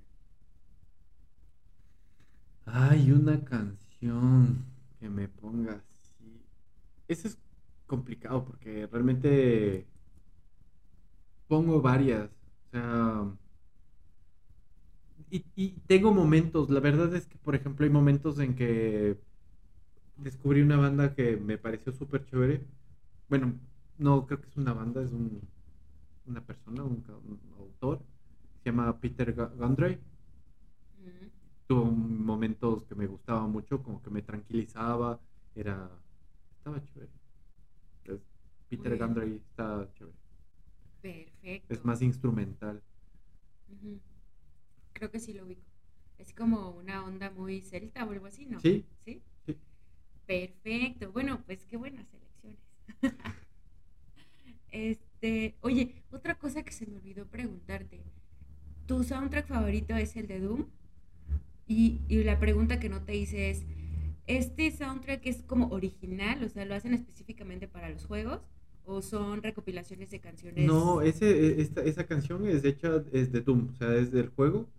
[2.66, 4.64] Ay, una canción
[5.01, 6.41] que me ponga así.
[7.09, 7.39] Eso es
[7.87, 9.87] complicado porque realmente
[11.49, 12.29] pongo varias.
[12.29, 13.24] O sea,
[15.31, 16.70] y, y tengo momentos.
[16.70, 19.18] La verdad es que, por ejemplo, hay momentos en que
[20.16, 22.62] descubrí una banda que me pareció súper chévere.
[23.29, 23.55] Bueno,
[23.99, 25.41] no creo que es una banda, es un,
[26.27, 27.05] una persona, un,
[27.59, 28.01] autor.
[28.62, 29.99] Se llama Peter Gundry
[31.07, 31.29] Mm,
[31.66, 35.20] tuvo momentos que me gustaba mucho, como que me tranquilizaba,
[35.55, 35.91] era,
[36.59, 37.12] estaba chévere.
[38.68, 38.99] Peter.
[38.99, 40.16] Gundry está chévere.
[41.01, 41.74] Perfecto.
[41.74, 42.83] Es más instrumental.
[44.97, 45.61] Creo que sí lo ubico.
[46.16, 48.59] Es como una onda muy celta o algo así, ¿no?
[48.61, 48.86] Sí.
[49.05, 49.20] ¿Sí?
[49.44, 49.55] Sí.
[50.24, 51.12] Perfecto.
[51.12, 52.59] Bueno, pues qué buenas elecciones.
[54.70, 58.01] este, oye, otra cosa que se me olvidó preguntarte.
[58.86, 60.64] ¿Tu soundtrack favorito es el de Doom?
[61.66, 63.66] Y, y la pregunta que no te hice es,
[64.26, 66.42] ¿este soundtrack es como original?
[66.42, 68.40] O sea, ¿lo hacen específicamente para los juegos?
[68.86, 70.64] ¿O son recopilaciones de canciones?
[70.64, 74.70] No, ese, esta, esa canción es hecha, es de Doom, o sea, es del juego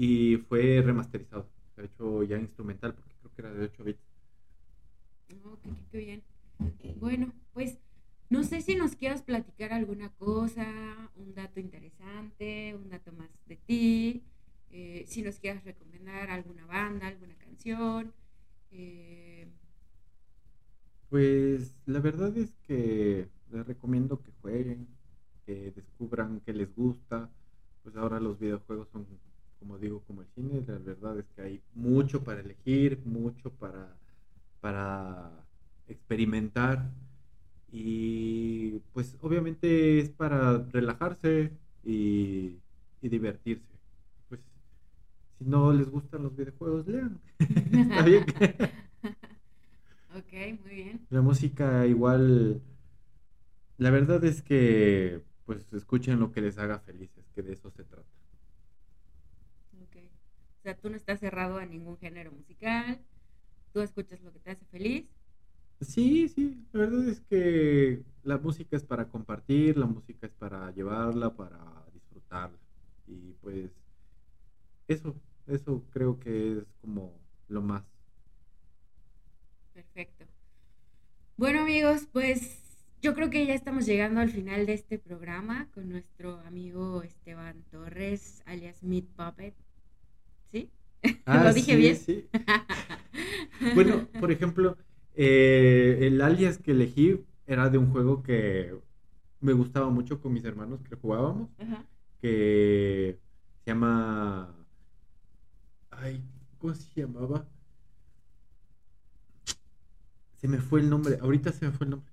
[0.00, 1.48] y fue remasterizado.
[1.74, 4.00] Se ha hecho ya instrumental porque creo que era de 8 bits.
[5.44, 5.58] Oh,
[5.90, 6.22] qué, bien.
[7.00, 7.78] Bueno, pues
[8.30, 10.66] no sé si nos quieras platicar alguna cosa,
[11.16, 14.24] un dato interesante, un dato más de ti,
[14.70, 18.14] eh, si nos quieras recomendar alguna banda, alguna canción.
[18.72, 19.48] eh,
[21.08, 24.88] Pues la verdad es que les recomiendo que jueguen,
[25.44, 27.30] que descubran qué les gusta.
[27.82, 29.06] Pues ahora los videojuegos son,
[29.60, 30.64] como digo, como el cine.
[30.66, 33.94] La verdad es que hay mucho para elegir, mucho para,
[34.60, 35.30] para
[35.88, 36.90] experimentar.
[37.72, 41.52] Y pues obviamente es para relajarse
[41.84, 42.56] y,
[43.02, 43.64] y divertirse.
[44.28, 44.40] Pues
[45.38, 47.20] si no les gustan los videojuegos, lean.
[47.38, 48.24] Está bien.
[50.16, 50.32] ok,
[50.64, 51.06] muy bien.
[51.10, 52.60] La música igual,
[53.78, 57.84] la verdad es que pues escuchen lo que les haga felices, que de eso se
[57.84, 58.09] trata.
[60.60, 63.00] O sea, tú no estás cerrado a ningún género musical,
[63.72, 65.06] tú escuchas lo que te hace feliz.
[65.80, 70.70] Sí, sí, la verdad es que la música es para compartir, la música es para
[70.72, 71.58] llevarla, para
[71.94, 72.58] disfrutarla.
[73.06, 73.70] Y pues
[74.86, 77.82] eso, eso creo que es como lo más.
[79.72, 80.26] Perfecto.
[81.38, 82.60] Bueno amigos, pues
[83.00, 87.64] yo creo que ya estamos llegando al final de este programa con nuestro amigo Esteban
[87.70, 89.54] Torres, alias Meat Puppet.
[90.52, 90.70] ¿Sí?
[91.26, 91.96] ¿Lo dije sí, bien?
[91.96, 92.28] sí.
[93.74, 94.76] Bueno, por ejemplo,
[95.14, 98.74] eh, el alias que elegí era de un juego que
[99.40, 101.84] me gustaba mucho con mis hermanos que jugábamos, Ajá.
[102.20, 103.18] que
[103.64, 104.54] se llama...
[105.90, 106.22] Ay,
[106.58, 107.46] ¿cómo se llamaba?
[110.36, 112.10] Se me fue el nombre, ahorita se me fue el nombre.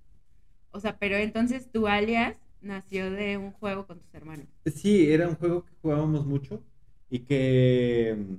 [0.71, 4.47] O sea, pero entonces tu alias nació de un juego con tus hermanos.
[4.65, 6.61] Sí, era un juego que jugábamos mucho
[7.09, 8.35] y que mm,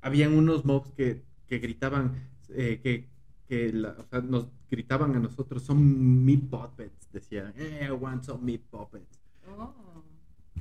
[0.00, 3.08] habían unos mobs que, que gritaban, eh, que,
[3.48, 8.24] que la- o sea, nos gritaban a nosotros, son meat puppets, decían, eh, I want
[8.24, 9.18] some meat puppets.
[9.46, 10.04] Oh,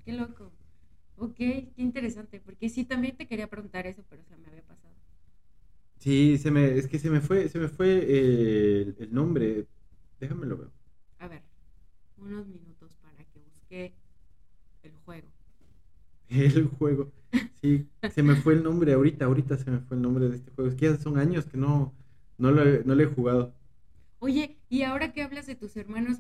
[0.04, 0.52] qué loco.
[1.18, 4.96] Ok, qué interesante, porque sí, también te quería preguntar eso, pero se me había pasado.
[6.00, 9.68] Sí, se me, es que se me fue, se me fue eh, el, el nombre,
[10.20, 10.74] déjame lo veo.
[11.20, 11.44] A ver,
[12.18, 13.94] unos minutos para que busque.
[16.30, 17.12] El juego.
[17.62, 20.52] Sí, se me fue el nombre ahorita, ahorita se me fue el nombre de este
[20.52, 20.70] juego.
[20.70, 21.94] Es que ya son años que no,
[22.38, 23.54] no lo, he- no lo he jugado.
[24.20, 26.20] Oye, y ahora que hablas de tus hermanos,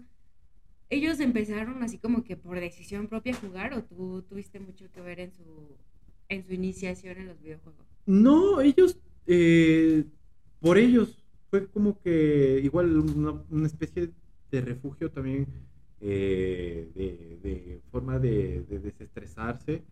[0.89, 5.01] ¿ellos empezaron así como que por decisión propia a jugar o tú tuviste mucho que
[5.01, 5.77] ver en su,
[6.29, 7.87] en su iniciación en los videojuegos?
[8.05, 10.05] No, ellos, eh,
[10.59, 11.17] por ellos,
[11.49, 14.13] fue como que igual una, una especie
[14.51, 15.47] de refugio también,
[15.99, 19.83] eh, de, de forma de, de desestresarse,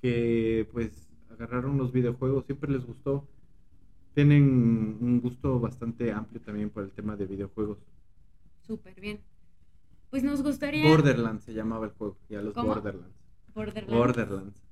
[0.00, 3.26] que pues agarraron los videojuegos, siempre les gustó.
[4.14, 7.78] Tienen un gusto bastante amplio también por el tema de videojuegos.
[8.66, 9.20] Súper bien.
[10.10, 10.88] Pues nos gustaría...
[10.88, 12.68] Borderlands se llamaba el juego, ya los ¿Cómo?
[12.68, 13.14] Borderlands.
[13.54, 13.96] Borderlands.
[13.96, 14.70] Borderlands.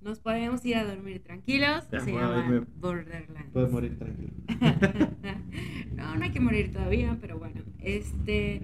[0.00, 1.88] Nos podemos ir a dormir tranquilos.
[1.90, 2.66] Ya, se llama irme.
[2.76, 3.50] Borderlands.
[3.52, 4.32] Puedes morir tranquilo.
[5.96, 7.62] no, no hay que morir todavía, pero bueno.
[7.80, 8.62] Este.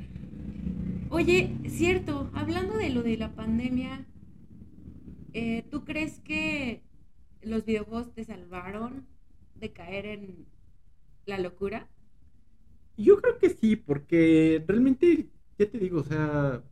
[1.10, 4.06] Oye, cierto, hablando de lo de la pandemia,
[5.34, 6.82] eh, ¿tú crees que
[7.42, 9.06] los videojuegos te salvaron
[9.56, 10.46] de caer en
[11.26, 11.88] la locura?
[12.96, 15.28] Yo creo que sí, porque realmente,
[15.58, 16.62] ya te digo, o sea,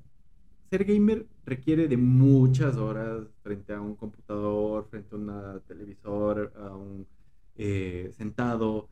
[0.70, 6.74] ser gamer requiere de muchas horas frente a un computador, frente a un televisor, a
[6.74, 7.06] un
[7.56, 8.88] eh, sentado,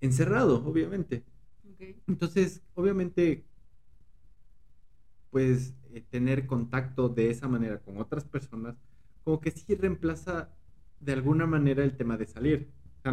[0.00, 1.22] encerrado, obviamente.
[2.06, 3.44] Entonces, obviamente,
[5.30, 8.76] pues eh, tener contacto de esa manera con otras personas,
[9.24, 10.50] como que sí reemplaza
[11.00, 12.72] de alguna manera el tema de salir.
[12.98, 13.12] O sea,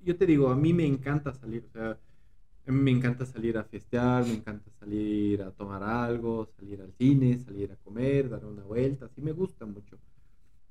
[0.00, 1.98] yo te digo, a mí me encanta salir, o sea,
[2.66, 7.72] me encanta salir a festear, me encanta salir a tomar algo, salir al cine, salir
[7.72, 9.98] a comer, dar una vuelta, sí me gusta mucho.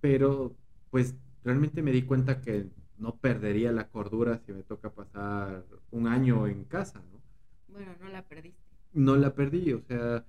[0.02, 0.58] Pero,
[0.90, 6.08] pues, realmente me di cuenta que no perdería la cordura si me toca pasar un
[6.08, 7.22] año en casa, ¿no?
[7.68, 8.62] Bueno, no la perdiste.
[8.94, 10.26] no la perdí, o sea,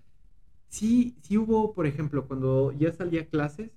[0.68, 3.72] sí, sí hubo, por ejemplo, cuando ya salí a clases,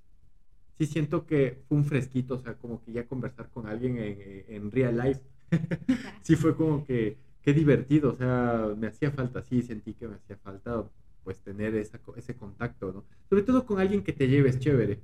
[0.78, 4.44] sí siento que fue un fresquito, o sea, como que ya conversar con alguien en,
[4.48, 5.20] en real life,
[6.22, 10.16] sí fue como que, qué divertido, o sea, me hacía falta, sí sentí que me
[10.16, 10.88] hacía falta,
[11.24, 13.04] pues, tener esa, ese contacto, ¿no?
[13.28, 15.00] Sobre todo con alguien que te lleves chévere,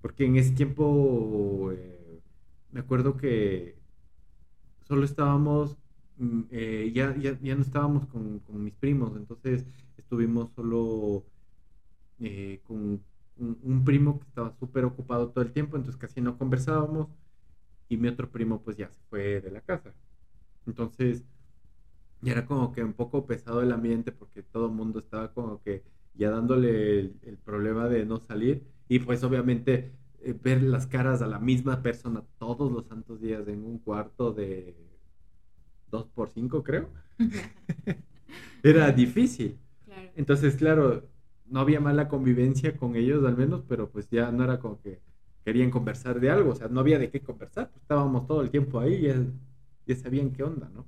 [0.00, 2.20] porque en ese tiempo, eh,
[2.72, 3.76] me acuerdo que
[4.86, 5.78] solo estábamos,
[6.16, 9.64] mm, eh, ya, ya, ya no estábamos con, con mis primos, entonces
[9.96, 11.24] estuvimos solo
[12.20, 13.02] eh, con
[13.36, 17.08] un, un primo que estaba súper ocupado todo el tiempo, entonces casi no conversábamos,
[17.88, 19.94] y mi otro primo pues ya se fue de la casa.
[20.66, 21.24] Entonces,
[22.20, 25.62] ya era como que un poco pesado el ambiente porque todo el mundo estaba como
[25.62, 25.82] que
[26.14, 31.22] ya dándole el, el problema de no salir y pues obviamente eh, ver las caras
[31.22, 34.76] a la misma persona todos los santos días en un cuarto de
[35.90, 36.90] 2 por 5 creo,
[38.62, 39.58] era difícil.
[39.84, 40.10] Claro.
[40.16, 41.08] Entonces, claro,
[41.52, 45.00] no había mala convivencia con ellos al menos, pero pues ya no era como que
[45.44, 48.50] querían conversar de algo, o sea, no había de qué conversar, pues estábamos todo el
[48.50, 49.16] tiempo ahí y ya,
[49.86, 50.86] ya sabían qué onda, ¿no?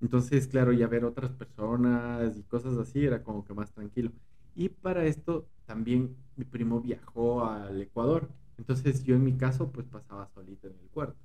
[0.00, 4.12] Entonces, claro, ya ver otras personas y cosas así era como que más tranquilo.
[4.54, 8.28] Y para esto también mi primo viajó al Ecuador.
[8.58, 11.18] Entonces yo en mi caso pues pasaba solito en el cuarto.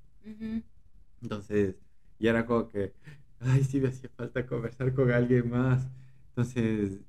[1.22, 1.76] Entonces
[2.20, 2.94] ya era como que,
[3.40, 5.88] ay, sí me hacía falta conversar con alguien más.
[6.30, 7.02] Entonces,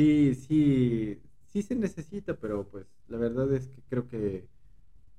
[0.00, 4.46] sí, sí, sí se necesita, pero pues la verdad es que creo que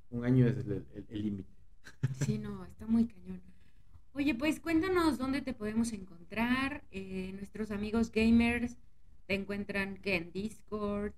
[0.09, 1.49] un año es el límite.
[2.25, 3.41] Sí, no, está muy cañón.
[4.13, 6.83] Oye, pues cuéntanos dónde te podemos encontrar.
[6.91, 8.77] eh, nuestros amigos gamers
[9.27, 11.13] te encuentran que en Discord.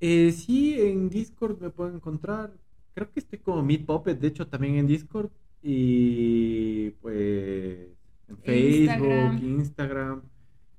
[0.00, 2.52] Eh, sí, en Discord me pueden encontrar.
[2.94, 5.30] Creo que estoy como Meat Puppet, de hecho, también en Discord.
[5.62, 7.88] Y pues
[8.28, 9.44] en Facebook, Instagram.
[9.44, 10.22] Instagram.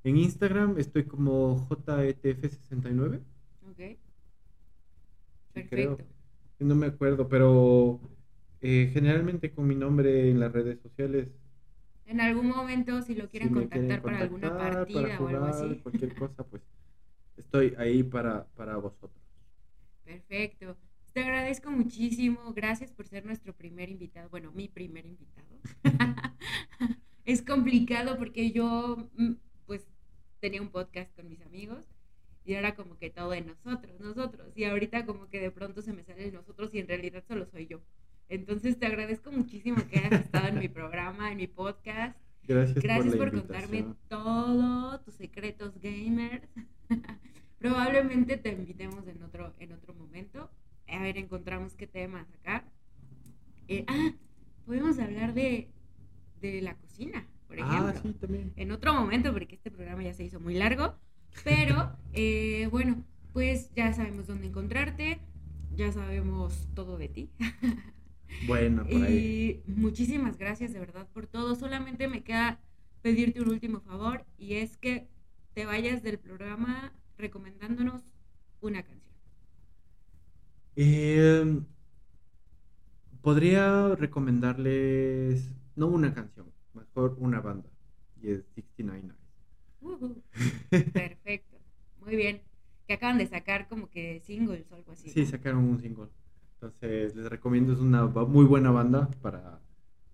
[0.08, 3.20] En Instagram estoy como JETF69.
[3.70, 3.76] Ok,
[5.68, 5.98] creo.
[5.98, 6.06] perfecto.
[6.60, 8.00] No me acuerdo, pero
[8.62, 11.28] eh, generalmente con mi nombre en las redes sociales.
[12.06, 15.76] En algún momento, si lo quieren contactar quieren para alguna partida para o algo así.
[15.84, 16.62] cualquier cosa, pues
[17.36, 19.12] estoy ahí para, para vosotros.
[20.06, 20.78] Perfecto.
[21.12, 22.54] te agradezco muchísimo.
[22.54, 24.30] Gracias por ser nuestro primer invitado.
[24.30, 25.60] Bueno, mi primer invitado.
[27.26, 29.34] es complicado porque yo, mm,
[30.40, 31.86] tenía un podcast con mis amigos
[32.46, 34.54] y era como que todo de nosotros, nosotros.
[34.56, 37.46] Y ahorita como que de pronto se me sale el nosotros y en realidad solo
[37.46, 37.82] soy yo.
[38.30, 42.18] Entonces te agradezco muchísimo que hayas estado en mi programa, en mi podcast.
[42.44, 46.48] Gracias, Gracias por, por, contarme todo, tus secretos gamers.
[47.60, 50.50] Probablemente te invitemos en otro, en otro momento.
[50.88, 52.64] A ver, encontramos qué temas acá.
[53.68, 54.14] Eh, ah,
[54.66, 55.68] podemos hablar de,
[56.40, 57.88] de la cocina, por ejemplo.
[57.88, 58.54] Ah, sí, también.
[58.56, 59.67] En otro momento, porque este
[60.08, 60.96] ya se hizo muy largo.
[61.44, 63.04] Pero, eh, bueno,
[63.34, 65.20] pues ya sabemos dónde encontrarte.
[65.76, 67.30] Ya sabemos todo de ti.
[68.46, 69.64] Bueno, por ahí.
[69.66, 71.56] Y muchísimas gracias de verdad por todo.
[71.56, 72.60] Solamente me queda
[73.02, 75.08] pedirte un último favor y es que
[75.54, 78.04] te vayas del programa recomendándonos
[78.62, 79.16] una canción.
[80.76, 81.62] Eh,
[83.22, 87.70] podría recomendarles, no una canción, mejor una banda.
[88.22, 89.14] Y es 69
[90.70, 91.58] Perfecto.
[92.02, 92.42] Muy bien.
[92.88, 95.10] Que acaban de sacar como que singles o algo así.
[95.10, 95.26] Sí, ¿no?
[95.26, 96.08] sacaron un single.
[96.56, 99.60] Entonces les recomiendo, es una muy buena banda para,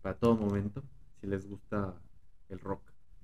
[0.01, 0.83] para todo momento,
[1.21, 1.93] si les gusta
[2.49, 2.81] el rock.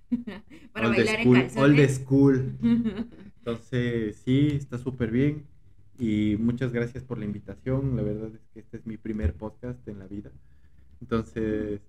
[0.74, 1.96] Para Old bailar school, en Old calzones.
[1.96, 2.58] school.
[3.40, 5.46] Entonces, sí, está súper bien.
[5.98, 7.96] Y muchas gracias por la invitación.
[7.96, 10.32] La verdad es que este es mi primer podcast en la vida.
[11.02, 11.82] Entonces,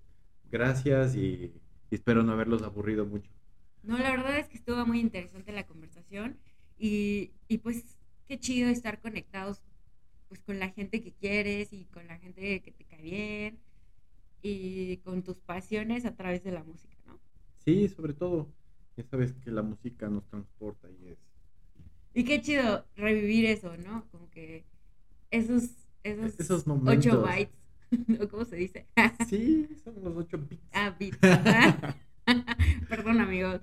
[0.51, 1.53] gracias y,
[1.89, 3.31] y espero no haberlos aburrido mucho.
[3.83, 6.37] No, la verdad es que estuvo muy interesante la conversación
[6.77, 9.61] y, y pues qué chido estar conectados
[10.29, 13.59] pues con la gente que quieres y con la gente que te cae bien
[14.41, 17.19] y con tus pasiones a través de la música, ¿no?
[17.65, 18.47] Sí, sobre todo,
[18.95, 21.17] ya sabes que la música nos transporta y es...
[22.13, 24.07] Y qué chido revivir eso, ¿no?
[24.11, 24.65] Como que
[25.31, 25.69] esos,
[26.03, 27.05] esos, Esos momentos.
[27.05, 27.55] 8 bytes,
[28.21, 28.87] ¿o cómo se dice?
[29.27, 30.63] Sí, son los 8 bits.
[30.73, 31.17] Ah, bits.
[32.91, 33.61] Perdón, amigos.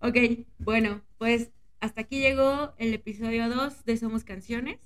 [0.00, 0.16] Ok,
[0.58, 1.50] bueno, pues
[1.80, 4.78] hasta aquí llegó el episodio 2 de Somos Canciones.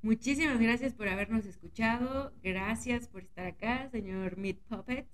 [0.00, 2.32] Muchísimas gracias por habernos escuchado.
[2.42, 5.06] Gracias por estar acá, señor Meat Puppet.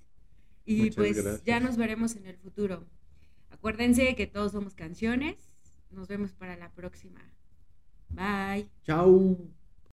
[0.64, 1.44] Y Muchas pues gracias.
[1.44, 2.86] ya nos veremos en el futuro.
[3.50, 5.50] Acuérdense que todos somos canciones.
[5.90, 7.20] Nos vemos para la próxima.
[8.10, 8.68] Bye.
[8.84, 9.63] Chao.